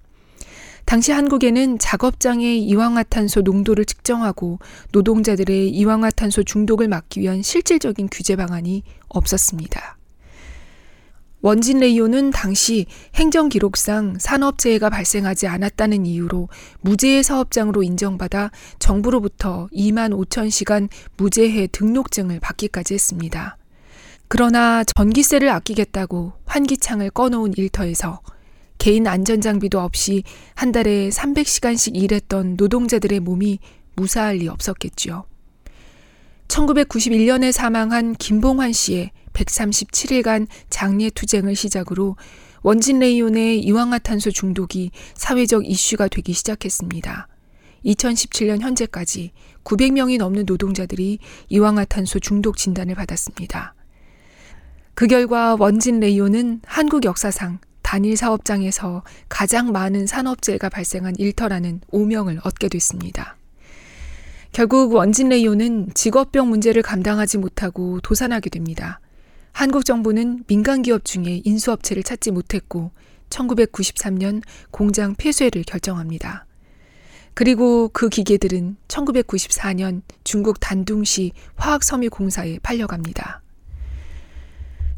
당시 0.84 1.14
한국에는 1.14 1.80
작업장의 1.80 2.62
이황화탄소 2.64 3.44
농도를 3.44 3.86
측정하고 3.86 4.60
노동자들의 4.92 5.70
이황화탄소 5.70 6.44
중독을 6.44 6.90
막기 6.90 7.22
위한 7.22 7.42
실질적인 7.42 8.10
규제 8.12 8.36
방안이 8.36 8.84
없었습니다. 9.08 9.99
원진 11.42 11.80
레이오는 11.80 12.32
당시 12.32 12.86
행정기록상 13.16 14.18
산업재해가 14.20 14.90
발생하지 14.90 15.48
않았다는 15.48 16.06
이유로 16.06 16.50
무재해 16.82 17.24
사업장으로 17.24 17.82
인정받아 17.84 18.52
정부로부터 18.80 19.70
2만 19.74 20.12
5천 20.14 20.52
시간 20.52 20.90
무재해 21.16 21.68
등록증을 21.68 22.42
받기까지 22.42 22.94
했습니다. 22.94 23.58
그러나 24.28 24.84
전기세를 24.84 25.50
아끼겠다고 25.50 26.34
환기창을 26.46 27.10
꺼놓은 27.12 27.54
일터에서 27.56 28.20
개인 28.78 29.08
안전장비도 29.08 29.80
없이 29.80 30.24
한 30.56 30.72
달에 30.72 31.10
300시간씩 31.10 31.96
일했던 31.96 32.56
노동자들의 32.58 33.20
몸이 33.22 33.60
무사할 33.96 34.38
리 34.38 34.48
없었겠지요. 34.48 35.26
1991년에 36.48 37.52
사망한 37.52 38.16
김봉환 38.16 38.74
씨의 38.74 39.12
137일간 39.44 40.48
장례 40.70 41.10
투쟁을 41.10 41.56
시작으로 41.56 42.16
원진 42.62 43.00
레이온의 43.00 43.62
이황화탄소 43.62 44.32
중독이 44.32 44.92
사회적 45.14 45.66
이슈가 45.66 46.08
되기 46.08 46.34
시작했습니다. 46.34 47.28
2017년 47.86 48.60
현재까지 48.60 49.32
900명이 49.64 50.18
넘는 50.18 50.44
노동자들이 50.46 51.20
이황화탄소 51.48 52.20
중독 52.20 52.58
진단을 52.58 52.96
받았습니다. 52.96 53.76
그 54.94 55.08
결과 55.08 55.56
원진 55.58 56.02
레이온은 56.02 56.62
한국 56.66 57.06
역사상 57.06 57.60
단일 57.82 58.18
사업장에서 58.18 59.04
가장 59.30 59.72
많은 59.72 60.06
산업재해가 60.06 60.70
발생한 60.70 61.16
일터라는 61.18 61.82
오명을 61.90 62.42
얻게 62.44 62.68
됐습니다. 62.68 63.38
결국 64.52 64.94
원진 64.94 65.30
레이오는 65.30 65.92
직업병 65.94 66.50
문제를 66.50 66.82
감당하지 66.82 67.38
못하고 67.38 68.00
도산하게 68.02 68.50
됩니다. 68.50 69.00
한국 69.60 69.84
정부는 69.84 70.46
민간 70.48 70.84
기업 70.84 71.04
중에 71.04 71.42
인수업체를 71.44 72.02
찾지 72.02 72.32
못했고 72.32 72.92
1993년 73.30 74.42
공장 74.72 75.16
폐쇄를 75.16 75.64
결정합니다. 75.64 76.46
그리고 77.34 77.90
그 77.90 78.08
기계들은 78.08 78.78
1994년 78.88 80.02
중국 80.24 80.62
단둥시 80.62 81.34
화학섬유공사에 81.58 82.60
팔려갑니다. 82.60 83.42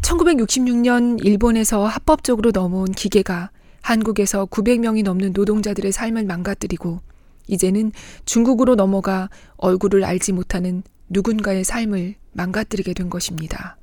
1966년 0.01 1.25
일본에서 1.25 1.87
합법적으로 1.87 2.51
넘어온 2.51 2.91
기계가 2.91 3.49
한국에서 3.81 4.45
900명이 4.45 5.03
넘는 5.03 5.33
노동자들의 5.33 5.91
삶을 5.91 6.25
망가뜨리고 6.25 6.99
이제는 7.47 7.93
중국으로 8.25 8.75
넘어가 8.75 9.27
얼굴을 9.57 10.03
알지 10.03 10.33
못하는 10.33 10.83
누군가의 11.09 11.63
삶을 11.63 12.13
망가뜨리게 12.33 12.93
된 12.93 13.09
것입니다. 13.09 13.77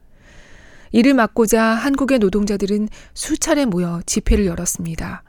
이를 0.92 1.14
막고자 1.14 1.62
한국의 1.62 2.18
노동자들은 2.18 2.88
수차례 3.14 3.64
모여 3.64 4.00
집회를 4.06 4.46
열었습니다. 4.46 5.22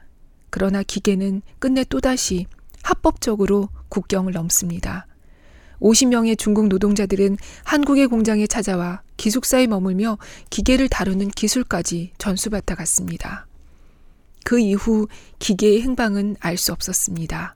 그러나 0.50 0.82
기계는 0.82 1.42
끝내 1.58 1.84
또다시 1.84 2.46
합법적으로 2.82 3.68
국경을 3.88 4.32
넘습니다. 4.32 5.06
50명의 5.80 6.36
중국 6.38 6.68
노동자들은 6.68 7.38
한국의 7.64 8.06
공장에 8.08 8.46
찾아와 8.46 9.02
기숙사에 9.16 9.66
머물며 9.66 10.18
기계를 10.50 10.88
다루는 10.88 11.28
기술까지 11.28 12.12
전수받아 12.18 12.74
갔습니다. 12.74 13.46
그 14.44 14.58
이후 14.58 15.08
기계의 15.38 15.82
행방은 15.82 16.36
알 16.40 16.56
수 16.56 16.72
없었습니다. 16.72 17.54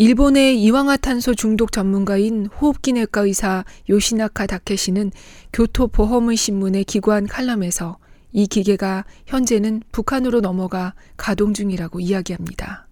일본의 0.00 0.58
이황화탄소 0.62 1.34
중독 1.34 1.72
전문가인 1.72 2.46
호흡기 2.46 2.94
내과 2.94 3.20
의사 3.20 3.66
요시나카 3.90 4.46
다케시는 4.46 5.10
교토 5.52 5.88
보험의 5.88 6.38
신문에 6.38 6.84
기고한 6.84 7.26
칼럼에서 7.26 7.98
이 8.32 8.46
기계가 8.46 9.04
현재는 9.26 9.82
북한으로 9.92 10.40
넘어가 10.40 10.94
가동 11.18 11.52
중이라고 11.52 12.00
이야기합니다. 12.00 12.86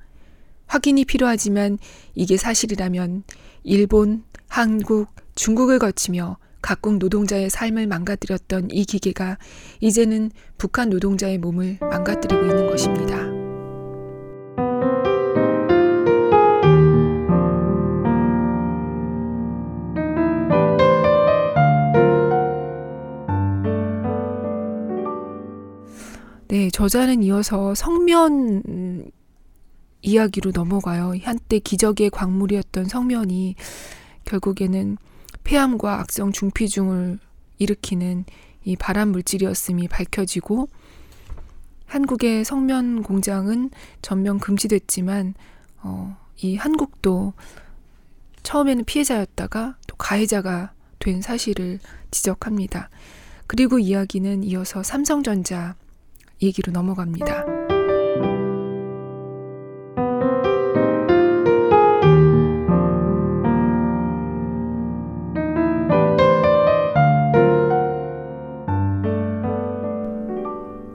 확인이 0.66 1.06
필요하지만 1.06 1.78
이게 2.14 2.36
사실이라면 2.36 3.22
일본, 3.64 4.22
한국, 4.46 5.08
중국을 5.34 5.78
거치며 5.78 6.36
각국 6.60 6.98
노동자의 6.98 7.48
삶을 7.48 7.86
망가뜨렸던 7.86 8.68
이 8.70 8.84
기계가 8.84 9.38
이제는 9.80 10.30
북한 10.58 10.90
노동자의 10.90 11.38
몸을 11.38 11.78
망가뜨리고 11.80 12.42
있는 12.42 12.66
것입니다. 12.66 13.27
저자는 26.88 27.22
이어서 27.22 27.74
성면 27.74 29.12
이야기로 30.00 30.52
넘어가요. 30.54 31.12
한때 31.22 31.58
기적의 31.58 32.08
광물이었던 32.08 32.86
성면이 32.86 33.56
결국에는 34.24 34.96
폐암과 35.44 36.00
악성 36.00 36.32
중피중을 36.32 37.18
일으키는 37.58 38.24
이 38.64 38.74
발암 38.76 39.12
물질이었음이 39.12 39.88
밝혀지고 39.88 40.70
한국의 41.84 42.46
성면 42.46 43.02
공장은 43.02 43.68
전면 44.00 44.38
금지됐지만 44.38 45.34
어, 45.82 46.16
이 46.38 46.56
한국도 46.56 47.34
처음에는 48.44 48.86
피해자였다가 48.86 49.76
또 49.86 49.96
가해자가 49.96 50.72
된 51.00 51.20
사실을 51.20 51.80
지적합니다. 52.10 52.88
그리고 53.46 53.78
이야기는 53.78 54.42
이어서 54.44 54.82
삼성전자 54.82 55.76
얘기로 56.42 56.72
넘어갑니다. 56.72 57.44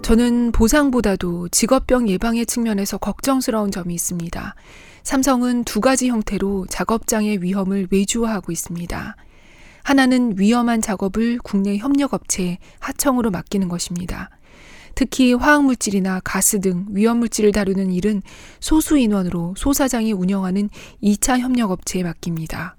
저는 0.04 0.52
보상보다도 0.52 1.48
직업병 1.50 2.08
예방의 2.08 2.46
측면에서 2.46 3.00
걱정스러운 3.00 3.72
점이 3.72 3.96
있습니다. 3.96 4.54
삼성은 5.02 5.64
두 5.64 5.82
가지 5.82 6.08
형태로 6.10 6.68
작업장의 6.70 7.42
위험을 7.42 7.88
외주화하고 7.90 8.52
있습니다. 8.52 9.16
하나는 9.84 10.38
위험한 10.38 10.82
작업을 10.82 11.40
국내 11.40 11.78
협력업체 11.78 12.60
하청으로 12.80 13.32
맡기는 13.32 13.68
것입니다. 13.70 14.30
특히 14.96 15.34
화학물질이나 15.34 16.22
가스 16.24 16.60
등 16.60 16.86
위험물질을 16.90 17.52
다루는 17.52 17.92
일은 17.92 18.22
소수 18.60 18.98
인원으로 18.98 19.56
소사장이 19.58 20.14
운영하는 20.14 20.70
2차 21.02 21.40
협력업체에 21.40 22.04
맡깁니다. 22.04 22.76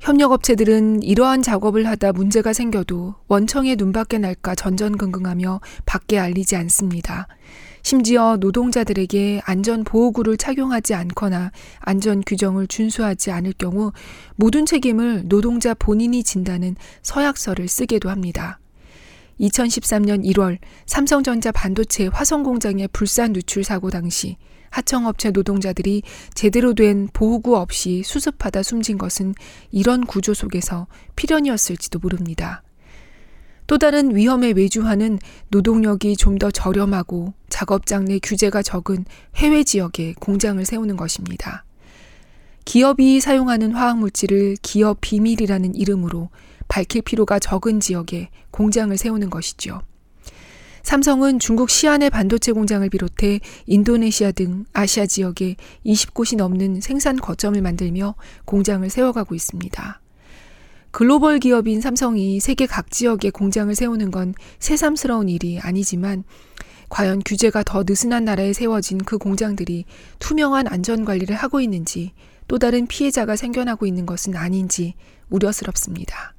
협력업체들은 0.00 1.04
이러한 1.04 1.42
작업을 1.42 1.86
하다 1.86 2.12
문제가 2.12 2.52
생겨도 2.52 3.14
원청의 3.28 3.76
눈밖에 3.76 4.18
날까 4.18 4.56
전전긍긍하며 4.56 5.60
밖에 5.86 6.18
알리지 6.18 6.56
않습니다. 6.56 7.28
심지어 7.84 8.36
노동자들에게 8.38 9.42
안전보호구를 9.44 10.38
착용하지 10.38 10.94
않거나 10.94 11.52
안전 11.78 12.22
규정을 12.26 12.66
준수하지 12.66 13.30
않을 13.30 13.54
경우 13.58 13.92
모든 14.34 14.66
책임을 14.66 15.28
노동자 15.28 15.72
본인이 15.74 16.24
진다는 16.24 16.74
서약서를 17.02 17.68
쓰게도 17.68 18.10
합니다. 18.10 18.58
2013년 19.40 20.24
1월 20.32 20.58
삼성전자 20.86 21.52
반도체 21.52 22.06
화성 22.06 22.42
공장의 22.42 22.88
불산 22.92 23.32
누출 23.32 23.64
사고 23.64 23.90
당시 23.90 24.36
하청업체 24.70 25.30
노동자들이 25.30 26.02
제대로 26.34 26.74
된 26.74 27.08
보호구 27.12 27.56
없이 27.56 28.02
수습하다 28.04 28.62
숨진 28.62 28.98
것은 28.98 29.34
이런 29.70 30.06
구조 30.06 30.32
속에서 30.34 30.86
필연이었을지도 31.16 31.98
모릅니다. 31.98 32.62
또 33.66 33.78
다른 33.78 34.14
위험의 34.16 34.54
외주화는 34.54 35.18
노동력이 35.48 36.16
좀 36.16 36.38
더 36.38 36.50
저렴하고 36.50 37.34
작업장 37.48 38.06
내 38.06 38.18
규제가 38.18 38.62
적은 38.62 39.04
해외 39.36 39.62
지역에 39.62 40.14
공장을 40.18 40.64
세우는 40.64 40.96
것입니다. 40.96 41.64
기업이 42.64 43.20
사용하는 43.20 43.72
화학물질을 43.72 44.56
기업 44.62 45.00
비밀이라는 45.00 45.74
이름으로 45.74 46.30
밝힐 46.72 47.02
필요가 47.02 47.38
적은 47.38 47.80
지역에 47.80 48.30
공장을 48.50 48.96
세우는 48.96 49.28
것이죠. 49.28 49.82
삼성은 50.82 51.38
중국 51.38 51.68
시안의 51.68 52.08
반도체 52.08 52.52
공장을 52.52 52.88
비롯해 52.88 53.40
인도네시아 53.66 54.32
등 54.32 54.64
아시아 54.72 55.04
지역에 55.04 55.56
20곳이 55.84 56.38
넘는 56.38 56.80
생산 56.80 57.16
거점을 57.16 57.60
만들며 57.60 58.14
공장을 58.46 58.88
세워가고 58.88 59.34
있습니다. 59.34 60.00
글로벌 60.92 61.40
기업인 61.40 61.82
삼성이 61.82 62.40
세계 62.40 62.64
각 62.64 62.90
지역에 62.90 63.28
공장을 63.28 63.74
세우는 63.74 64.10
건 64.10 64.32
새삼스러운 64.58 65.28
일이 65.28 65.60
아니지만 65.60 66.24
과연 66.88 67.20
규제가 67.22 67.64
더 67.64 67.84
느슨한 67.86 68.24
나라에 68.24 68.54
세워진 68.54 68.96
그 68.96 69.18
공장들이 69.18 69.84
투명한 70.20 70.68
안전 70.68 71.04
관리를 71.04 71.36
하고 71.36 71.60
있는지 71.60 72.12
또 72.48 72.58
다른 72.58 72.86
피해자가 72.86 73.36
생겨나고 73.36 73.84
있는 73.84 74.06
것은 74.06 74.36
아닌지 74.36 74.94
우려스럽습니다. 75.28 76.32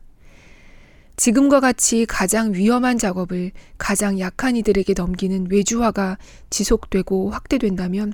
지금과 1.16 1.60
같이 1.60 2.06
가장 2.08 2.54
위험한 2.54 2.98
작업을 2.98 3.52
가장 3.78 4.20
약한 4.20 4.56
이들에게 4.56 4.94
넘기는 4.96 5.48
외주화가 5.50 6.18
지속되고 6.50 7.30
확대된다면 7.30 8.14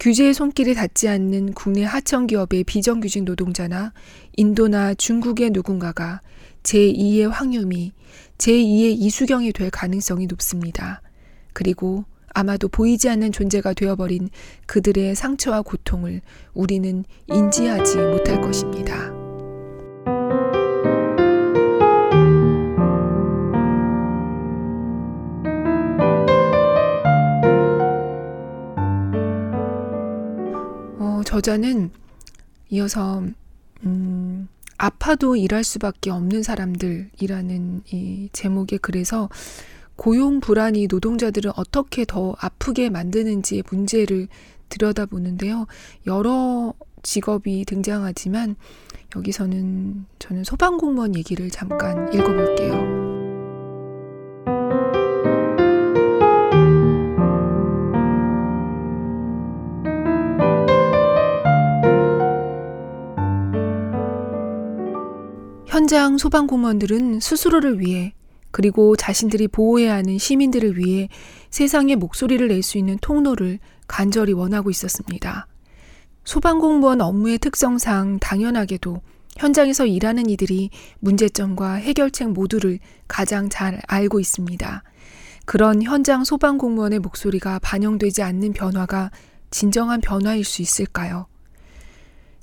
규제의 0.00 0.34
손길이 0.34 0.74
닿지 0.74 1.08
않는 1.08 1.52
국내 1.52 1.84
하청 1.84 2.26
기업의 2.26 2.64
비정규직 2.64 3.24
노동자나 3.24 3.92
인도나 4.36 4.94
중국의 4.94 5.50
누군가가 5.50 6.20
제2의 6.64 7.28
황유미, 7.28 7.92
제2의 8.38 8.96
이수경이 8.98 9.52
될 9.52 9.70
가능성이 9.70 10.26
높습니다. 10.26 11.02
그리고 11.52 12.04
아마도 12.34 12.68
보이지 12.68 13.08
않는 13.10 13.30
존재가 13.30 13.74
되어버린 13.74 14.28
그들의 14.66 15.14
상처와 15.14 15.62
고통을 15.62 16.20
우리는 16.52 17.04
인지하지 17.28 17.96
못할 17.98 18.40
것입니다. 18.40 19.23
저자는 31.34 31.90
이어서 32.70 33.24
음, 33.84 34.46
아파도 34.78 35.34
일할 35.34 35.64
수밖에 35.64 36.12
없는 36.12 36.44
사람들이라는 36.44 37.82
이 37.90 38.28
제목의 38.32 38.78
글에서 38.78 39.28
고용 39.96 40.38
불안이 40.38 40.86
노동자들을 40.86 41.50
어떻게 41.56 42.04
더 42.04 42.36
아프게 42.38 42.88
만드는지의 42.88 43.64
문제를 43.68 44.28
들여다보는데요. 44.68 45.66
여러 46.06 46.72
직업이 47.02 47.64
등장하지만 47.64 48.54
여기서는 49.16 50.06
저는 50.20 50.44
소방공무원 50.44 51.16
얘기를 51.16 51.50
잠깐 51.50 52.14
읽어볼게요. 52.14 53.13
현장 65.84 66.16
소방공무원들은 66.16 67.20
스스로를 67.20 67.78
위해 67.78 68.14
그리고 68.50 68.96
자신들이 68.96 69.48
보호해야 69.48 69.96
하는 69.96 70.16
시민들을 70.16 70.78
위해 70.78 71.10
세상에 71.50 71.94
목소리를 71.94 72.48
낼 72.48 72.62
수 72.62 72.78
있는 72.78 72.96
통로를 73.02 73.58
간절히 73.86 74.32
원하고 74.32 74.70
있었습니다. 74.70 75.46
소방공무원 76.24 77.02
업무의 77.02 77.36
특성상 77.36 78.18
당연하게도 78.18 79.02
현장에서 79.36 79.84
일하는 79.84 80.30
이들이 80.30 80.70
문제점과 81.00 81.74
해결책 81.74 82.30
모두를 82.30 82.78
가장 83.06 83.50
잘 83.50 83.82
알고 83.86 84.20
있습니다. 84.20 84.82
그런 85.44 85.82
현장 85.82 86.24
소방공무원의 86.24 87.00
목소리가 87.00 87.58
반영되지 87.58 88.22
않는 88.22 88.54
변화가 88.54 89.10
진정한 89.50 90.00
변화일 90.00 90.44
수 90.44 90.62
있을까요? 90.62 91.26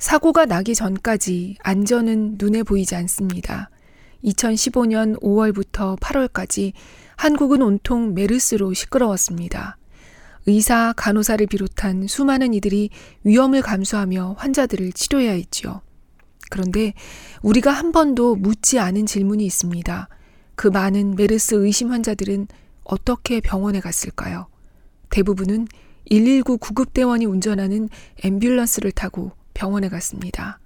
사고가 0.01 0.45
나기 0.45 0.73
전까지 0.73 1.57
안전은 1.61 2.37
눈에 2.39 2.63
보이지 2.63 2.95
않습니다. 2.95 3.69
2015년 4.23 5.21
5월부터 5.21 5.95
8월까지 5.99 6.73
한국은 7.17 7.61
온통 7.61 8.15
메르스로 8.15 8.73
시끄러웠습니다. 8.73 9.77
의사, 10.47 10.91
간호사를 10.97 11.45
비롯한 11.45 12.07
수많은 12.07 12.55
이들이 12.55 12.89
위험을 13.23 13.61
감수하며 13.61 14.37
환자들을 14.39 14.91
치료해야 14.93 15.33
했지요. 15.33 15.81
그런데 16.49 16.93
우리가 17.43 17.69
한 17.69 17.91
번도 17.91 18.37
묻지 18.37 18.79
않은 18.79 19.05
질문이 19.05 19.45
있습니다. 19.45 20.09
그 20.55 20.67
많은 20.67 21.15
메르스 21.15 21.53
의심 21.53 21.91
환자들은 21.91 22.47
어떻게 22.85 23.39
병원에 23.39 23.79
갔을까요? 23.79 24.47
대부분은 25.11 25.67
119 26.09 26.57
구급대원이 26.57 27.25
운전하는 27.25 27.87
앰뷸런스를 28.23 28.95
타고 28.95 29.33
병원에 29.53 29.89
갔습니다. 29.89 30.59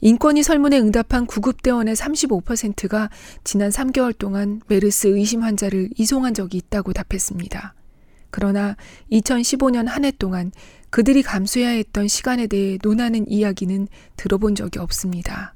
인권위 0.00 0.42
설문에 0.42 0.80
응답한 0.80 1.26
구급대원의 1.26 1.94
35%가 1.94 3.08
지난 3.44 3.70
3개월 3.70 4.16
동안 4.16 4.60
메르스 4.66 5.06
의심 5.06 5.42
환자를 5.42 5.90
이송한 5.96 6.34
적이 6.34 6.56
있다고 6.58 6.92
답했습니다. 6.92 7.74
그러나 8.30 8.76
2015년 9.12 9.86
한 9.86 10.04
해 10.04 10.10
동안 10.10 10.50
그들이 10.90 11.22
감수해야 11.22 11.68
했던 11.68 12.08
시간에 12.08 12.48
대해 12.48 12.78
논하는 12.82 13.30
이야기는 13.30 13.86
들어본 14.16 14.56
적이 14.56 14.80
없습니다. 14.80 15.54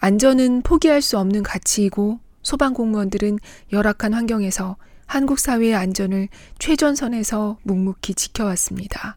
안전은 0.00 0.62
포기할 0.62 1.02
수 1.02 1.18
없는 1.18 1.42
가치이고 1.42 2.20
소방공무원들은 2.42 3.38
열악한 3.72 4.14
환경에서 4.14 4.76
한국 5.04 5.38
사회의 5.38 5.74
안전을 5.74 6.28
최전선에서 6.58 7.58
묵묵히 7.64 8.14
지켜왔습니다. 8.14 9.16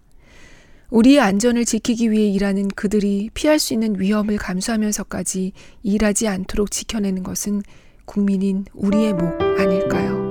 우리의 0.89 1.19
안전을 1.19 1.65
지키기 1.65 2.12
위해 2.12 2.30
일하는 2.30 2.67
그들이 2.69 3.30
피할 3.34 3.60
수 3.60 3.73
있는 3.73 3.99
위험을 3.99 4.38
감수하면서까지 4.38 5.54
일하지 5.84 6.28
않도록 6.28 6.71
지켜내는 6.71 7.21
것은 7.21 7.62
국민인 8.06 8.65
우리의 8.73 9.13
목 9.13 9.39
아닐까요? 9.39 10.28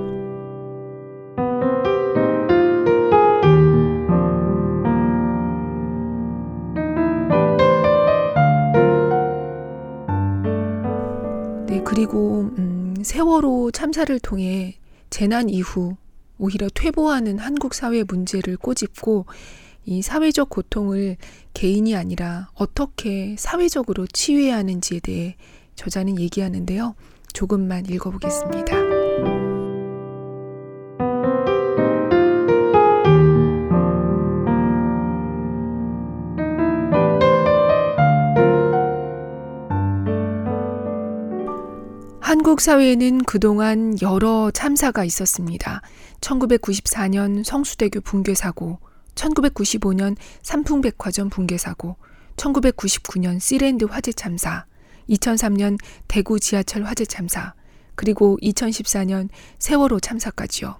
네, 11.67 11.81
그리고 11.85 12.51
음, 12.57 12.95
세월호 13.01 13.71
참사를 13.71 14.19
통해 14.19 14.77
재난 15.09 15.47
이후 15.47 15.95
오히려 16.37 16.67
퇴보하는 16.73 17.39
한국 17.39 17.73
사회 17.73 18.03
문제를 18.03 18.57
꼬집고 18.57 19.25
이 19.89 20.03
사회적 20.03 20.49
고통을 20.49 21.17
개인이 21.55 21.95
아니라 21.95 22.51
어떻게 22.53 23.35
사회적으로 23.39 24.05
치유해야 24.05 24.57
하는지에 24.57 24.99
대해 24.99 25.35
저자는 25.73 26.19
얘기하는데요. 26.19 26.93
조금만 27.33 27.87
읽어보겠습니다. 27.87 28.75
한국 42.19 42.61
사회에는 42.61 43.23
그동안 43.23 43.99
여러 44.03 44.51
참사가 44.51 45.03
있었습니다. 45.03 45.81
1994년 46.21 47.43
성수대교 47.43 48.01
붕괴 48.01 48.35
사고, 48.35 48.77
1995년 49.19 50.15
삼풍백화점 50.41 51.29
붕괴 51.29 51.57
사고, 51.57 51.97
1999년 52.37 53.39
시랜드 53.39 53.85
화재 53.85 54.11
참사, 54.11 54.65
2003년 55.09 55.77
대구 56.07 56.39
지하철 56.39 56.83
화재 56.83 57.05
참사, 57.05 57.53
그리고 57.95 58.37
2014년 58.41 59.27
세월호 59.59 59.99
참사까지요. 59.99 60.77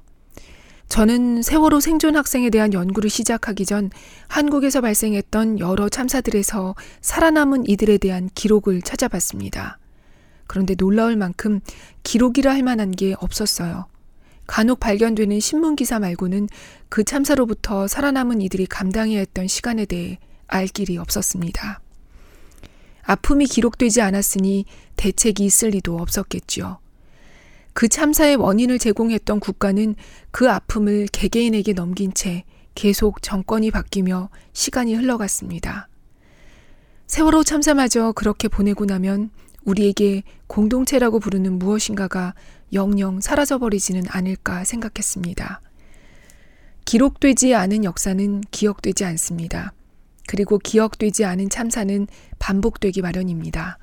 저는 0.88 1.43
세월호 1.43 1.82
생존 1.82 2.15
학생에 2.15 2.49
대한 2.49 2.73
연구를 2.73 3.10
시작하기 3.10 3.65
전 3.65 3.91
한국에서 4.28 4.82
발생했던 4.82 5.60
여러 5.60 5.88
참사들에서 5.88 6.75
살아남은 7.02 7.69
이들에 7.69 7.99
대한 7.99 8.30
기록을 8.34 8.82
찾아봤습니다. 8.82 9.78
그런데 10.47 10.73
놀라울 10.73 11.15
만큼 11.15 11.60
기록이라 12.02 12.52
할 12.52 12.63
만한 12.63 12.89
게 12.89 13.13
없었어요. 13.19 13.86
간혹 14.49 14.79
발견되는 14.79 15.39
신문 15.39 15.75
기사 15.75 15.99
말고는 15.99 16.49
그 16.89 17.03
참사로부터 17.03 17.88
살아남은 17.88 18.41
이들이 18.41 18.65
감당해야 18.65 19.19
했던 19.19 19.47
시간에 19.47 19.85
대해 19.85 20.17
알 20.47 20.65
길이 20.65 20.97
없었습니다. 20.97 21.79
아픔이 23.03 23.45
기록되지 23.45 24.01
않았으니 24.01 24.65
대책이 24.95 25.45
있을 25.45 25.69
리도 25.69 25.97
없었겠지요. 25.99 26.79
그 27.73 27.88
참사의 27.88 28.38
원인을 28.38 28.79
제공했던 28.79 29.39
국가는 29.39 29.93
그 30.31 30.49
아픔을 30.49 31.05
개개인에게 31.12 31.73
넘긴 31.73 32.12
채 32.15 32.43
계속 32.73 33.21
정권이 33.21 33.69
바뀌며 33.69 34.31
시간이 34.53 34.95
흘러갔습니다. 34.95 35.89
세월호 37.05 37.43
참사마저 37.43 38.13
그렇게 38.13 38.47
보내고 38.47 38.85
나면 38.85 39.29
우리에게 39.63 40.23
공동체라고 40.47 41.19
부르는 41.19 41.59
무엇인가가 41.59 42.33
영영 42.73 43.21
사라져버리지는 43.21 44.03
않을까 44.10 44.63
생각했습니다. 44.63 45.62
기록되지 46.86 47.55
않은 47.55 47.84
역사는 47.84 48.41
기억되지 48.51 49.05
않습니다. 49.05 49.73
그리고 50.27 50.60
기억되지 50.60 51.25
않은 51.25 51.49
참사는 51.49 52.08
반복되기 52.38 53.01
마련입니다. 53.01 53.79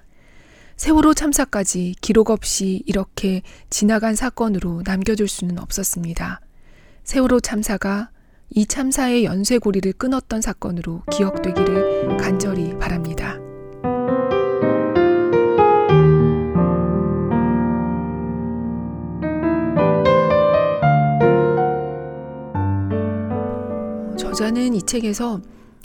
세월호 0.77 1.15
참사까지 1.15 1.95
기록 2.01 2.31
없이 2.31 2.83
이렇게 2.87 3.43
지나간 3.71 4.15
사건으로 4.15 4.83
남겨둘 4.85 5.27
수는 5.27 5.59
없었습니다. 5.59 6.41
세월호 7.05 7.41
참사가 7.41 8.11
이 8.51 8.67
참사의 8.67 9.25
연쇄고리를 9.25 9.93
끊었던 9.95 10.41
사건으로 10.41 11.03
기억되기를 11.11 12.19
간절히 12.19 12.79
바랍니다. 12.79 13.26
저자는 24.37 24.75
이 24.75 24.83
책에서 24.83 25.41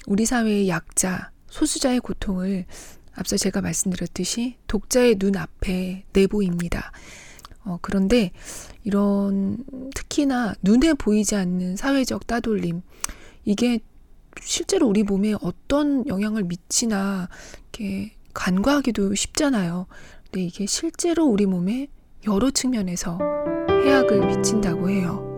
우리 0.08 0.26
사회의 0.26 0.68
약자, 0.68 1.32
소수자의 1.47 2.02
고통을 2.02 2.66
앞서 3.16 3.38
제가 3.38 3.62
말씀드렸듯이 3.62 4.58
독자의 4.68 5.16
눈 5.16 5.38
앞에 5.38 6.04
내보입니다. 6.12 6.91
어, 7.64 7.80
그런데 7.82 8.32
이런 8.84 9.64
특히나 9.95 10.56
눈에 10.64 10.95
보이지 10.95 11.38
않는 11.38 11.78
사회적 11.78 12.28
따돌림, 12.28 12.82
이게 13.45 13.80
실제로 14.41 14.86
우리 14.86 15.04
몸에 15.04 15.34
어떤 15.41 16.06
영향을 16.08 16.43
미치나 16.43 17.30
이렇게 17.72 18.12
간과하기도 18.34 19.16
쉽잖아요. 19.16 19.88
근데 20.26 20.43
이게 20.43 20.66
실제로 20.66 21.26
우리 21.26 21.45
몸에 21.45 21.88
여러 22.28 22.52
측면에서 22.52 23.18
해악을 23.70 24.28
미친다고 24.28 24.89
해요. 24.89 25.32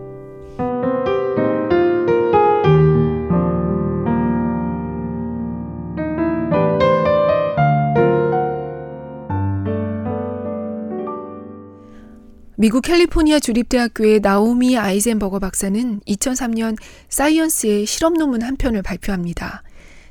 미국 12.64 12.80
캘리포니아 12.80 13.40
주립대학교의 13.40 14.20
나오미 14.20 14.78
아이젠버거 14.78 15.38
박사는 15.38 16.00
2003년 16.00 16.78
사이언스의 17.10 17.84
실험 17.84 18.14
논문 18.14 18.40
한 18.40 18.56
편을 18.56 18.80
발표합니다. 18.80 19.62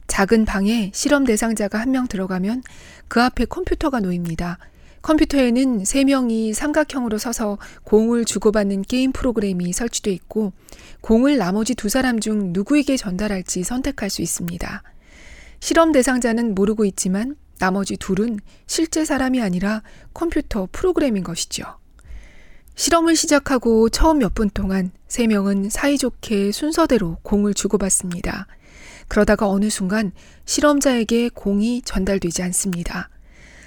작은 0.05 0.45
방에 0.45 0.91
실험 0.93 1.23
대상자가 1.23 1.79
한 1.79 1.89
명 1.89 2.07
들어가면 2.07 2.61
그 3.07 3.23
앞에 3.23 3.45
컴퓨터가 3.45 4.01
놓입니다. 4.01 4.59
컴퓨터에는 5.01 5.83
세 5.83 6.03
명이 6.03 6.53
삼각형으로 6.53 7.17
서서 7.17 7.57
공을 7.85 8.23
주고받는 8.23 8.83
게임 8.83 9.13
프로그램이 9.13 9.73
설치돼 9.73 10.11
있고 10.11 10.53
공을 11.01 11.37
나머지 11.37 11.73
두 11.73 11.89
사람 11.89 12.19
중 12.19 12.53
누구에게 12.53 12.97
전달할지 12.97 13.63
선택할 13.63 14.11
수 14.11 14.21
있습니다. 14.21 14.83
실험 15.59 15.91
대상자는 15.91 16.53
모르고 16.53 16.85
있지만 16.85 17.35
나머지 17.57 17.97
둘은 17.97 18.37
실제 18.67 19.05
사람이 19.05 19.41
아니라 19.41 19.81
컴퓨터 20.13 20.67
프로그램인 20.71 21.23
것이죠. 21.23 21.81
실험을 22.75 23.15
시작하고 23.15 23.89
처음 23.89 24.19
몇 24.19 24.33
분 24.33 24.49
동안 24.49 24.91
세 25.07 25.27
명은 25.27 25.69
사이좋게 25.69 26.51
순서대로 26.51 27.17
공을 27.21 27.53
주고받습니다. 27.53 28.47
그러다가 29.07 29.47
어느 29.47 29.69
순간 29.69 30.11
실험자에게 30.45 31.29
공이 31.29 31.83
전달되지 31.83 32.41
않습니다. 32.43 33.09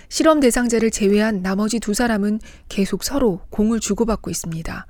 실험 0.09 0.41
대상자를 0.41 0.91
제외한 0.91 1.43
나머지 1.43 1.79
두 1.79 1.95
사람은 1.95 2.41
계속 2.69 3.05
서로 3.05 3.41
공을 3.51 3.81
주고받고 3.81 4.31
있습니다. 4.31 4.87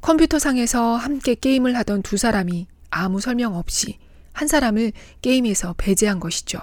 컴퓨터상에서 0.00 0.96
함께 0.96 1.34
게임을 1.34 1.76
하던 1.76 2.02
두 2.02 2.16
사람이 2.16 2.66
아무 2.90 3.20
설명 3.20 3.54
없이 3.56 3.98
한 4.32 4.48
사람을 4.48 4.92
게임에서 5.22 5.74
배제한 5.76 6.18
것이죠. 6.20 6.58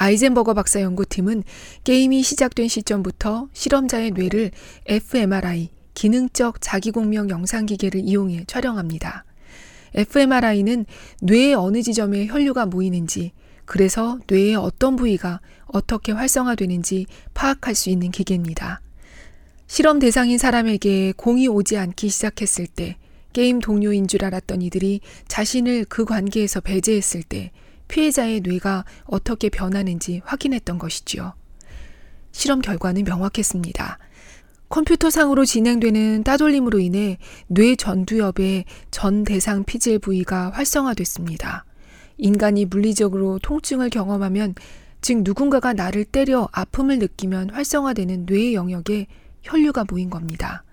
아이젠버거 0.00 0.54
박사 0.54 0.80
연구팀은 0.80 1.42
게임이 1.82 2.22
시작된 2.22 2.68
시점부터 2.68 3.48
실험자의 3.52 4.12
뇌를 4.12 4.52
fMRI, 4.86 5.70
기능적 5.94 6.60
자기공명 6.60 7.30
영상기계를 7.30 8.02
이용해 8.04 8.44
촬영합니다. 8.46 9.24
fMRI는 9.94 10.86
뇌의 11.20 11.54
어느 11.54 11.82
지점에 11.82 12.28
혈류가 12.28 12.66
모이는지, 12.66 13.32
그래서 13.64 14.20
뇌의 14.28 14.54
어떤 14.54 14.94
부위가 14.94 15.40
어떻게 15.66 16.12
활성화되는지 16.12 17.06
파악할 17.34 17.74
수 17.74 17.90
있는 17.90 18.12
기계입니다. 18.12 18.80
실험 19.66 19.98
대상인 19.98 20.38
사람에게 20.38 21.12
공이 21.16 21.48
오지 21.48 21.76
않기 21.76 22.08
시작했을 22.08 22.68
때 22.68 22.96
게임 23.32 23.58
동료인 23.58 24.06
줄 24.06 24.24
알았던 24.24 24.62
이들이 24.62 25.00
자신을 25.26 25.86
그 25.88 26.04
관계에서 26.04 26.60
배제했을 26.60 27.24
때 27.24 27.50
피해자의 27.88 28.40
뇌가 28.40 28.84
어떻게 29.04 29.48
변하는지 29.48 30.22
확인했던 30.24 30.78
것이지요. 30.78 31.34
실험 32.32 32.60
결과는 32.60 33.04
명확했습니다. 33.04 33.98
컴퓨터상으로 34.68 35.44
진행되는 35.44 36.24
따돌림으로 36.24 36.78
인해 36.78 37.18
뇌 37.46 37.74
전두엽의 37.74 38.66
전 38.90 39.24
대상 39.24 39.64
피질 39.64 39.98
부위가 39.98 40.50
활성화됐습니다. 40.50 41.64
인간이 42.18 42.64
물리적으로 42.66 43.38
통증을 43.38 43.90
경험하면 43.90 44.54
즉 45.00 45.22
누군가가 45.22 45.72
나를 45.72 46.04
때려 46.04 46.48
아픔을 46.52 46.98
느끼면 46.98 47.50
활성화되는 47.50 48.26
뇌의 48.26 48.54
영역에 48.54 49.06
혈류가 49.42 49.84
모인 49.88 50.10
겁니다. 50.10 50.64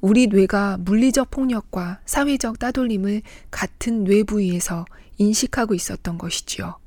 우리 0.00 0.28
뇌가 0.28 0.78
물리적 0.80 1.30
폭력과 1.30 2.00
사회적 2.06 2.58
따돌림을 2.58 3.22
같은 3.50 4.04
뇌 4.04 4.22
부위에서 4.22 4.84
인식하고 5.18 5.74
있었던 5.74 6.18
것이지요. 6.18 6.78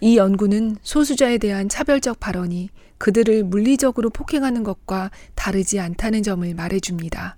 이 0.00 0.16
연구는 0.16 0.76
소수자에 0.82 1.38
대한 1.38 1.68
차별적 1.68 2.18
발언이 2.18 2.70
그들을 2.98 3.44
물리적으로 3.44 4.10
폭행하는 4.10 4.62
것과 4.64 5.10
다르지 5.34 5.78
않다는 5.80 6.22
점을 6.22 6.52
말해줍니다. 6.54 7.36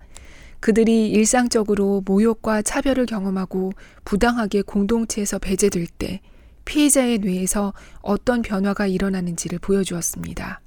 그들이 0.61 1.11
일상적으로 1.11 2.03
모욕과 2.07 2.63
차별을 2.63 3.05
경험하고 3.05 3.73
부당하게 4.05 4.63
공동체에서 4.63 5.39
배제될 5.39 5.87
때 5.87 6.21
피해자의 6.65 7.19
뇌에서 7.19 7.75
어떤 8.01 8.41
변화가 8.41 8.87
일어나는지를 8.87 9.59
보여주었습니다. 9.59 10.63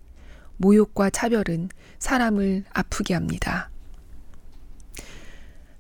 모욕과 0.58 1.10
차별은 1.10 1.70
사람을 1.98 2.66
아프게 2.74 3.16
합니다. 3.16 3.72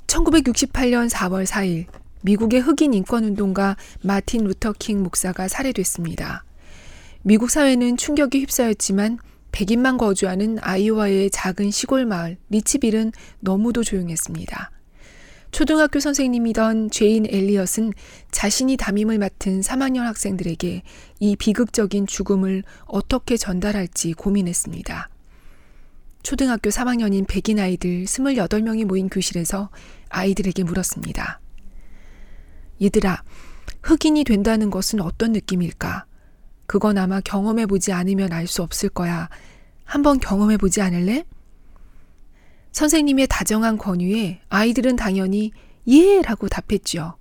1968년 0.07 1.09
4월 1.09 1.45
4일 1.45 1.85
미국의 2.21 2.61
흑인 2.61 2.93
인권운동가 2.93 3.77
마틴 4.01 4.43
루터킹 4.43 5.03
목사가 5.03 5.47
살해됐습니다. 5.47 6.43
미국 7.21 7.49
사회는 7.49 7.97
충격에 7.97 8.39
휩싸였지만 8.41 9.19
100인만 9.51 9.97
거주하는 9.97 10.57
아이오와의 10.61 11.31
작은 11.31 11.71
시골 11.71 12.05
마을 12.05 12.37
리치빌은 12.49 13.11
너무도 13.39 13.83
조용했습니다. 13.83 14.71
초등학교 15.51 15.99
선생님이던 15.99 16.91
제인 16.91 17.25
엘리엇은 17.25 17.93
자신이 18.31 18.77
담임을 18.77 19.17
맡은 19.17 19.61
3학년 19.61 20.01
학생들에게 20.01 20.83
이 21.19 21.35
비극적인 21.35 22.05
죽음을 22.05 22.63
어떻게 22.85 23.37
전달할지 23.37 24.13
고민했습니다. 24.13 25.09
초등학교 26.21 26.69
3학년인 26.69 27.25
백인 27.27 27.59
아이들 27.59 28.03
28명이 28.03 28.85
모인 28.85 29.09
교실에서 29.09 29.69
아이들에게 30.09 30.63
물었습니다. 30.63 31.39
얘들아, 32.81 33.23
흑인이 33.83 34.23
된다는 34.23 34.69
것은 34.69 35.01
어떤 35.01 35.31
느낌일까? 35.31 36.05
그건 36.65 36.97
아마 36.97 37.21
경험해보지 37.21 37.93
않으면 37.93 38.33
알 38.33 38.47
수 38.47 38.61
없을 38.61 38.89
거야. 38.89 39.29
한번 39.85 40.19
경험해보지 40.19 40.81
않을래? 40.81 41.23
선생님의 42.73 43.27
다정한 43.27 43.77
권유에 43.77 44.41
아이들은 44.49 44.97
당연히 44.97 45.51
예! 45.87 46.21
라고 46.21 46.49
답했죠. 46.49 47.17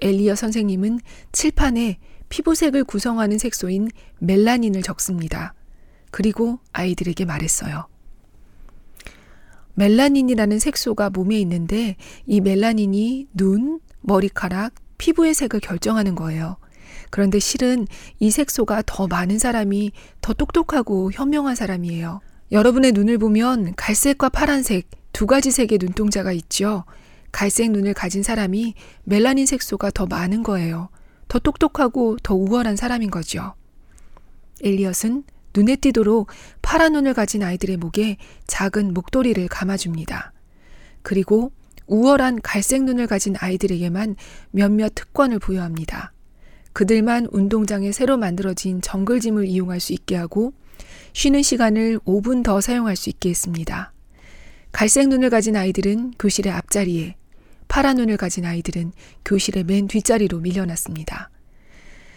엘리어 0.00 0.36
선생님은 0.36 1.00
칠판에 1.32 1.98
피부색을 2.28 2.84
구성하는 2.84 3.38
색소인 3.38 3.88
멜라닌을 4.20 4.82
적습니다. 4.82 5.54
그리고 6.10 6.60
아이들에게 6.72 7.24
말했어요. 7.24 7.88
멜라닌이라는 9.74 10.58
색소가 10.58 11.10
몸에 11.10 11.38
있는데 11.40 11.96
이 12.26 12.40
멜라닌이 12.40 13.28
눈, 13.34 13.80
머리카락, 14.08 14.74
피부의 14.98 15.34
색을 15.34 15.60
결정하는 15.60 16.16
거예요. 16.16 16.56
그런데 17.10 17.38
실은 17.38 17.86
이 18.18 18.30
색소가 18.30 18.82
더 18.86 19.06
많은 19.06 19.38
사람이 19.38 19.92
더 20.20 20.32
똑똑하고 20.34 21.12
현명한 21.12 21.54
사람이에요. 21.54 22.20
여러분의 22.50 22.92
눈을 22.92 23.18
보면 23.18 23.74
갈색과 23.76 24.30
파란색 24.30 24.90
두 25.12 25.26
가지 25.26 25.50
색의 25.50 25.78
눈동자가 25.80 26.32
있죠. 26.32 26.84
갈색 27.30 27.70
눈을 27.70 27.94
가진 27.94 28.22
사람이 28.22 28.74
멜라닌 29.04 29.46
색소가 29.46 29.90
더 29.90 30.06
많은 30.06 30.42
거예요. 30.42 30.88
더 31.28 31.38
똑똑하고 31.38 32.16
더 32.22 32.34
우월한 32.34 32.76
사람인 32.76 33.10
거죠. 33.10 33.54
엘리엇은 34.62 35.24
눈에 35.54 35.76
띄도록 35.76 36.28
파란 36.62 36.94
눈을 36.94 37.14
가진 37.14 37.42
아이들의 37.42 37.76
목에 37.76 38.16
작은 38.46 38.94
목도리를 38.94 39.46
감아줍니다. 39.48 40.32
그리고 41.02 41.52
우월한 41.88 42.40
갈색 42.42 42.84
눈을 42.84 43.06
가진 43.06 43.34
아이들에게만 43.38 44.16
몇몇 44.50 44.94
특권을 44.94 45.38
부여합니다. 45.38 46.12
그들만 46.72 47.26
운동장에 47.32 47.90
새로 47.92 48.16
만들어진 48.16 48.80
정글짐을 48.80 49.46
이용할 49.46 49.80
수 49.80 49.92
있게 49.92 50.14
하고 50.16 50.52
쉬는 51.12 51.42
시간을 51.42 51.98
5분 52.00 52.44
더 52.44 52.60
사용할 52.60 52.94
수 52.94 53.10
있게 53.10 53.30
했습니다. 53.30 53.92
갈색 54.70 55.08
눈을 55.08 55.30
가진 55.30 55.56
아이들은 55.56 56.12
교실의 56.18 56.52
앞자리에, 56.52 57.16
파란 57.66 57.96
눈을 57.96 58.16
가진 58.16 58.44
아이들은 58.44 58.92
교실의 59.24 59.64
맨 59.64 59.88
뒷자리로 59.88 60.40
밀려났습니다. 60.40 61.30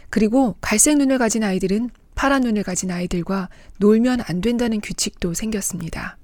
그리고 0.10 0.56
갈색 0.62 0.98
눈을 0.98 1.18
가진 1.18 1.44
아이들은 1.44 1.90
파란 2.14 2.42
눈을 2.42 2.64
가진 2.64 2.92
아이들과 2.92 3.50
놀면 3.80 4.22
안 4.28 4.42
된다는 4.42 4.82
규칙도 4.82 5.34
생겼습니다. 5.34 6.18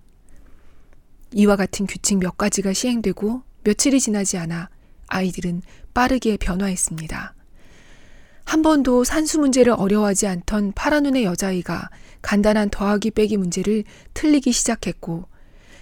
이와 1.34 1.56
같은 1.56 1.86
규칙 1.86 2.20
몇 2.20 2.38
가지가 2.38 2.74
시행되고 2.74 3.42
며칠이 3.64 4.00
지나지 4.00 4.38
않아 4.38 4.70
아이들은 5.08 5.62
빠르게 5.94 6.38
변화했습니다. 6.38 7.34
한 8.46 8.62
번도 8.62 9.04
산수 9.04 9.40
문제를 9.40 9.74
어려워하지 9.78 10.28
않던 10.28 10.72
파란 10.74 11.04
눈의 11.04 11.26
여자아이가 11.26 11.90
간단한 12.22 12.70
더하기 12.70 13.12
빼기 13.12 13.36
문제를 13.36 13.84
틀리기 14.14 14.54
시작했고, 14.54 15.28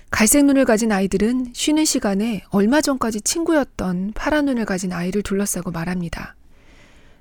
갈색 0.10 0.46
눈을 0.46 0.66
가진 0.66 0.92
아이들은 0.92 1.52
쉬는 1.54 1.86
시간에 1.86 2.44
얼마 2.50 2.82
전까지 2.82 3.22
친구였던 3.22 4.14
파란 4.16 4.46
눈을 4.46 4.66
가진 4.66 4.94
아이를 4.94 5.22
둘러싸고 5.22 5.72
말합니다. 5.72 6.36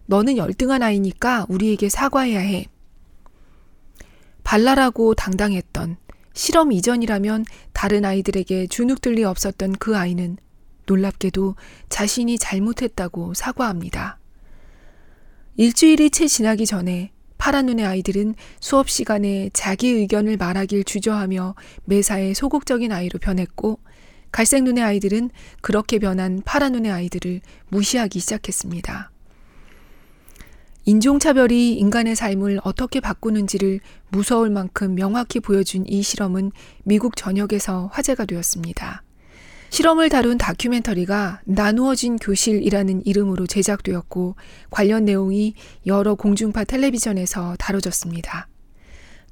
너는 0.07 0.37
열등한 0.39 0.83
아이니까 0.83 1.45
우리에게 1.49 1.89
사과해야 1.89 2.41
해. 2.41 2.67
발랄하고 4.45 5.15
당당했던 5.15 5.97
실험 6.35 6.73
이전이라면 6.73 7.45
다른 7.73 8.05
아이들에게 8.05 8.67
주눅들 8.67 9.15
리 9.15 9.25
없었던 9.25 9.77
그 9.79 9.97
아이는 9.97 10.37
놀랍게도 10.87 11.55
자신이 11.89 12.39
잘못했다고 12.39 13.35
사과합니다. 13.35 14.19
일주일이 15.57 16.11
채 16.11 16.27
지나기 16.27 16.67
전에 16.67 17.13
파란 17.39 17.67
눈의 17.67 17.87
아이들은 17.87 18.35
수업 18.61 18.91
시간에 18.91 19.51
자기 19.53 19.89
의견을 19.89 20.37
말하길 20.37 20.85
주저하며 20.85 21.55
매사에 21.85 22.35
소극적인 22.35 22.91
아이로 22.91 23.19
변했고 23.21 23.79
갈색 24.33 24.65
눈의 24.65 24.83
아이들은 24.83 25.31
그렇게 25.61 26.01
변한 26.01 26.43
파란 26.45 26.73
눈의 26.73 26.91
아이들을 26.91 27.41
무시하기 27.69 28.19
시작했습니다. 28.19 29.14
인종차별이 30.87 31.75
인간의 31.79 32.15
삶을 32.15 32.61
어떻게 32.63 33.01
바꾸는지를 33.01 33.81
무서울 34.11 34.51
만큼 34.51 34.95
명확히 34.95 35.41
보여준 35.41 35.85
이 35.87 36.03
실험은 36.03 36.53
미국 36.85 37.17
전역에서 37.17 37.89
화제가 37.93 38.27
되었습니다. 38.27 39.03
실험을 39.71 40.09
다룬 40.09 40.39
다큐멘터리가 40.39 41.41
나누어진 41.47 42.17
교실이라는 42.17 43.07
이름으로 43.07 43.47
제작되었고 43.47 44.37
관련 44.71 45.05
내용이 45.05 45.55
여러 45.87 46.15
공중파 46.15 46.65
텔레비전에서 46.65 47.57
다뤄졌습니다. 47.59 48.49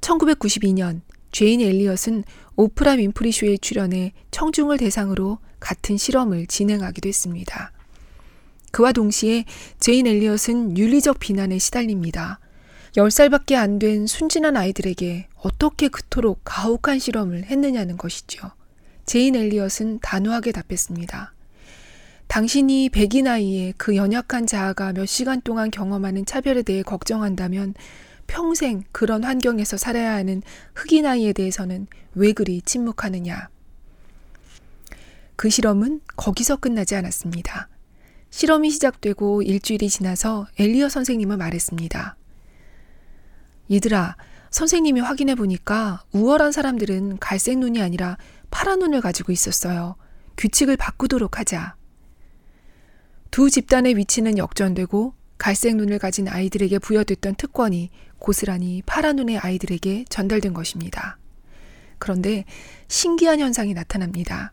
1992년 0.00 1.02
제인 1.30 1.60
엘리엇은 1.60 2.24
오프라 2.56 2.92
윈프리 2.92 3.30
쇼에 3.30 3.56
출연해 3.58 4.14
청중을 4.30 4.78
대상으로 4.78 5.38
같은 5.60 5.96
실험을 5.96 6.46
진행하기도 6.46 7.08
했습니다. 7.08 7.72
그와 8.72 8.92
동시에 8.92 9.44
제인 9.78 10.06
엘리엇은 10.06 10.76
윤리적 10.76 11.20
비난에 11.20 11.58
시달립니다. 11.58 12.40
10살밖에 12.96 13.54
안 13.54 13.78
된 13.78 14.06
순진한 14.06 14.56
아이들에게 14.56 15.28
어떻게 15.36 15.88
그토록 15.88 16.40
가혹한 16.44 16.98
실험을 16.98 17.44
했느냐는 17.44 17.96
것이죠. 17.96 18.50
제인 19.06 19.34
엘리엇은 19.36 20.00
단호하게 20.00 20.52
답했습니다. 20.52 21.34
당신이 22.28 22.88
백인 22.90 23.28
아이의 23.28 23.74
그 23.76 23.94
연약한 23.96 24.46
자아가 24.46 24.92
몇 24.92 25.06
시간 25.06 25.40
동안 25.42 25.70
경험하는 25.70 26.24
차별에 26.24 26.62
대해 26.62 26.82
걱정한다면 26.82 27.74
평생 28.26 28.84
그런 28.92 29.24
환경에서 29.24 29.76
살아야 29.76 30.14
하는 30.14 30.42
흑인 30.74 31.04
아이에 31.04 31.34
대해서는 31.34 31.88
왜 32.14 32.32
그리 32.32 32.62
침묵하느냐. 32.62 33.48
그 35.36 35.50
실험은 35.50 36.00
거기서 36.16 36.56
끝나지 36.56 36.94
않았습니다. 36.94 37.68
실험이 38.32 38.70
시작되고 38.70 39.42
일주일이 39.42 39.90
지나서 39.90 40.46
엘리어 40.58 40.88
선생님은 40.88 41.36
말했습니다. 41.36 42.16
얘들아, 43.70 44.16
선생님이 44.50 45.00
확인해 45.00 45.34
보니까 45.34 46.02
우월한 46.12 46.50
사람들은 46.50 47.18
갈색 47.18 47.58
눈이 47.58 47.82
아니라 47.82 48.16
파란 48.50 48.78
눈을 48.78 49.02
가지고 49.02 49.32
있었어요. 49.32 49.96
규칙을 50.38 50.78
바꾸도록 50.78 51.38
하자. 51.38 51.76
두 53.30 53.50
집단의 53.50 53.98
위치는 53.98 54.38
역전되고 54.38 55.14
갈색 55.36 55.76
눈을 55.76 55.98
가진 55.98 56.26
아이들에게 56.26 56.78
부여됐던 56.78 57.34
특권이 57.34 57.90
고스란히 58.18 58.82
파란 58.86 59.16
눈의 59.16 59.38
아이들에게 59.38 60.06
전달된 60.08 60.54
것입니다. 60.54 61.18
그런데 61.98 62.46
신기한 62.88 63.40
현상이 63.40 63.74
나타납니다. 63.74 64.52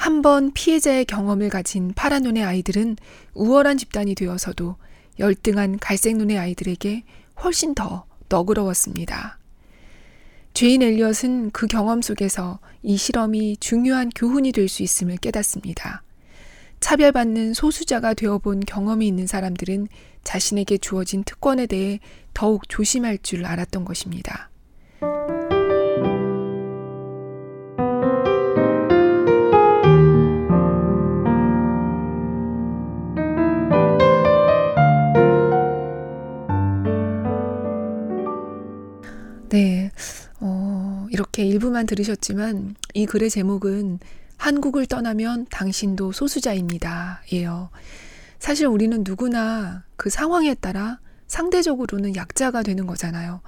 한 0.00 0.22
번 0.22 0.50
피해자의 0.52 1.04
경험을 1.04 1.50
가진 1.50 1.92
파란 1.94 2.22
눈의 2.22 2.42
아이들은 2.42 2.96
우월한 3.34 3.76
집단이 3.76 4.14
되어서도 4.14 4.76
열등한 5.18 5.78
갈색 5.78 6.16
눈의 6.16 6.38
아이들에게 6.38 7.04
훨씬 7.44 7.74
더 7.74 8.06
너그러웠습니다. 8.30 9.38
죄인 10.54 10.80
엘리엇은 10.80 11.50
그 11.50 11.66
경험 11.66 12.00
속에서 12.00 12.60
이 12.82 12.96
실험이 12.96 13.58
중요한 13.58 14.08
교훈이 14.14 14.52
될 14.52 14.68
수 14.68 14.82
있음을 14.82 15.18
깨닫습니다. 15.18 16.02
차별받는 16.80 17.52
소수자가 17.52 18.14
되어본 18.14 18.60
경험이 18.60 19.06
있는 19.06 19.26
사람들은 19.26 19.88
자신에게 20.24 20.78
주어진 20.78 21.24
특권에 21.24 21.66
대해 21.66 22.00
더욱 22.32 22.68
조심할 22.70 23.18
줄 23.18 23.44
알았던 23.44 23.84
것입니다. 23.84 24.49
이렇게 41.40 41.46
일부만 41.46 41.86
들으셨지만 41.86 42.74
이 42.92 43.06
글의 43.06 43.30
제목은 43.30 43.98
한국을 44.36 44.84
떠나면 44.84 45.46
당신도 45.50 46.12
소수자입니다. 46.12 47.22
예요. 47.32 47.70
사실 48.38 48.66
우리는 48.66 49.02
누구나 49.06 49.84
그 49.96 50.10
상황에 50.10 50.54
따라 50.54 50.98
상대적으로는 51.28 52.14
약자가 52.14 52.62
되는 52.62 52.86
거잖아요. 52.86 53.40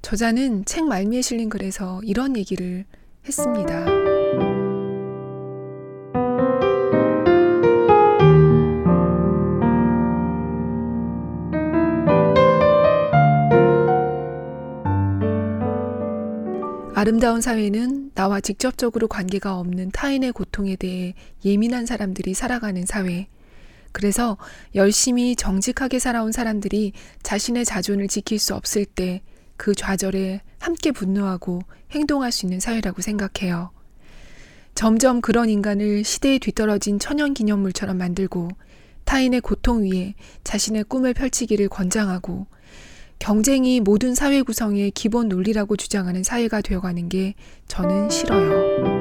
저자는 0.00 0.64
책 0.64 0.86
말미에 0.86 1.20
실린 1.20 1.50
글에서 1.50 2.00
이런 2.02 2.34
얘기를 2.36 2.86
했습니다. 3.26 4.57
아름다운 16.98 17.40
사회는 17.40 18.12
나와 18.14 18.40
직접적으로 18.40 19.08
관계가 19.08 19.58
없는 19.58 19.90
타인의 19.92 20.32
고통에 20.32 20.76
대해 20.76 21.14
예민한 21.44 21.86
사람들이 21.86 22.34
살아가는 22.34 22.84
사회. 22.86 23.28
그래서 23.92 24.36
열심히 24.74 25.36
정직하게 25.36 25.98
살아온 25.98 26.32
사람들이 26.32 26.92
자신의 27.22 27.64
자존을 27.64 28.08
지킬 28.08 28.38
수 28.38 28.54
없을 28.54 28.84
때 28.84 29.22
그 29.58 29.74
좌절에 29.74 30.40
함께 30.60 30.92
분노하고 30.92 31.60
행동할 31.90 32.32
수 32.32 32.46
있는 32.46 32.60
사회라고 32.60 33.02
생각해요. 33.02 33.70
점점 34.74 35.20
그런 35.20 35.50
인간을 35.50 36.04
시대에 36.04 36.38
뒤떨어진 36.38 36.98
천연 36.98 37.34
기념물처럼 37.34 37.98
만들고 37.98 38.48
타인의 39.04 39.40
고통 39.40 39.82
위에 39.82 40.14
자신의 40.44 40.84
꿈을 40.84 41.12
펼치기를 41.12 41.68
권장하고 41.68 42.46
경쟁이 43.18 43.80
모든 43.80 44.14
사회 44.14 44.42
구성의 44.42 44.92
기본 44.92 45.28
논리라고 45.28 45.76
주장하는 45.76 46.22
사회가 46.22 46.60
되어가는 46.60 47.08
게 47.08 47.34
저는 47.66 48.10
싫어요. 48.10 48.98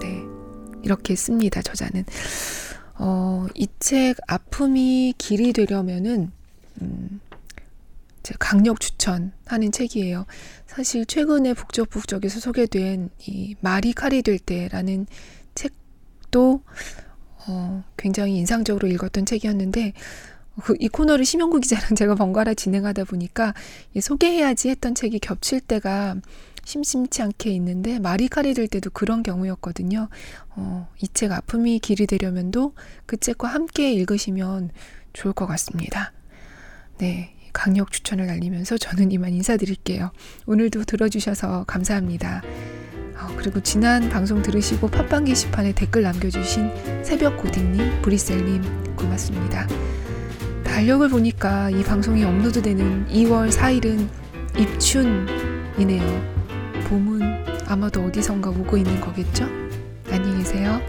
네. 0.00 0.28
이렇게 0.82 1.16
씁니다, 1.16 1.62
저자는. 1.62 2.04
어, 2.98 3.46
이 3.54 3.66
책 3.80 4.16
아픔이 4.28 5.14
길이 5.18 5.52
되려면은, 5.52 6.30
음, 6.82 7.20
강력 8.38 8.80
추천하는 8.80 9.72
책이에요. 9.72 10.26
사실 10.66 11.06
최근에 11.06 11.54
북적북적에서 11.54 12.40
소개된 12.40 13.10
이 13.26 13.54
말이 13.60 13.92
칼이 13.92 14.22
될 14.22 14.38
때라는 14.38 15.06
책도 15.54 16.62
어, 17.46 17.84
굉장히 17.96 18.36
인상적으로 18.38 18.88
읽었던 18.88 19.26
책이었는데 19.26 19.92
그, 20.62 20.76
이 20.78 20.88
코너를 20.88 21.24
심영구 21.24 21.60
기자랑 21.60 21.94
제가 21.96 22.14
번갈아 22.14 22.54
진행하다 22.54 23.04
보니까 23.04 23.54
소개해야지 24.00 24.70
했던 24.70 24.94
책이 24.94 25.18
겹칠 25.18 25.60
때가 25.60 26.16
심심치 26.64 27.20
않게 27.22 27.50
있는데 27.50 27.98
말이 27.98 28.28
칼이 28.28 28.54
될 28.54 28.68
때도 28.68 28.90
그런 28.90 29.22
경우였거든요. 29.22 30.08
어, 30.56 30.88
이 31.02 31.08
책 31.12 31.32
아픔이 31.32 31.78
길이 31.78 32.06
되려면도 32.06 32.74
그 33.06 33.16
책과 33.18 33.48
함께 33.48 33.92
읽으시면 33.92 34.70
좋을 35.12 35.34
것 35.34 35.46
같습니다. 35.46 36.12
네. 36.98 37.33
강력 37.54 37.90
추천을 37.90 38.26
날리면서 38.26 38.76
저는 38.76 39.12
이만 39.12 39.32
인사드릴게요. 39.32 40.10
오늘도 40.44 40.84
들어주셔서 40.84 41.64
감사합니다. 41.66 42.42
어, 43.16 43.28
그리고 43.38 43.60
지난 43.60 44.10
방송 44.10 44.42
들으시고 44.42 44.88
팟빵 44.88 45.24
게시판에 45.24 45.72
댓글 45.72 46.02
남겨주신 46.02 47.02
새벽 47.02 47.38
고딩님, 47.38 48.02
브리셀님 48.02 48.96
고맙습니다. 48.96 49.66
달력을 50.64 51.08
보니까 51.08 51.70
이 51.70 51.82
방송이 51.84 52.24
업로드되는 52.24 53.06
2월 53.08 53.50
4일은 53.50 54.08
입춘이네요. 54.58 56.34
봄은 56.88 57.22
아마도 57.66 58.04
어디선가 58.04 58.50
오고 58.50 58.76
있는 58.76 59.00
거겠죠? 59.00 59.44
안녕히 60.10 60.38
계세요. 60.38 60.80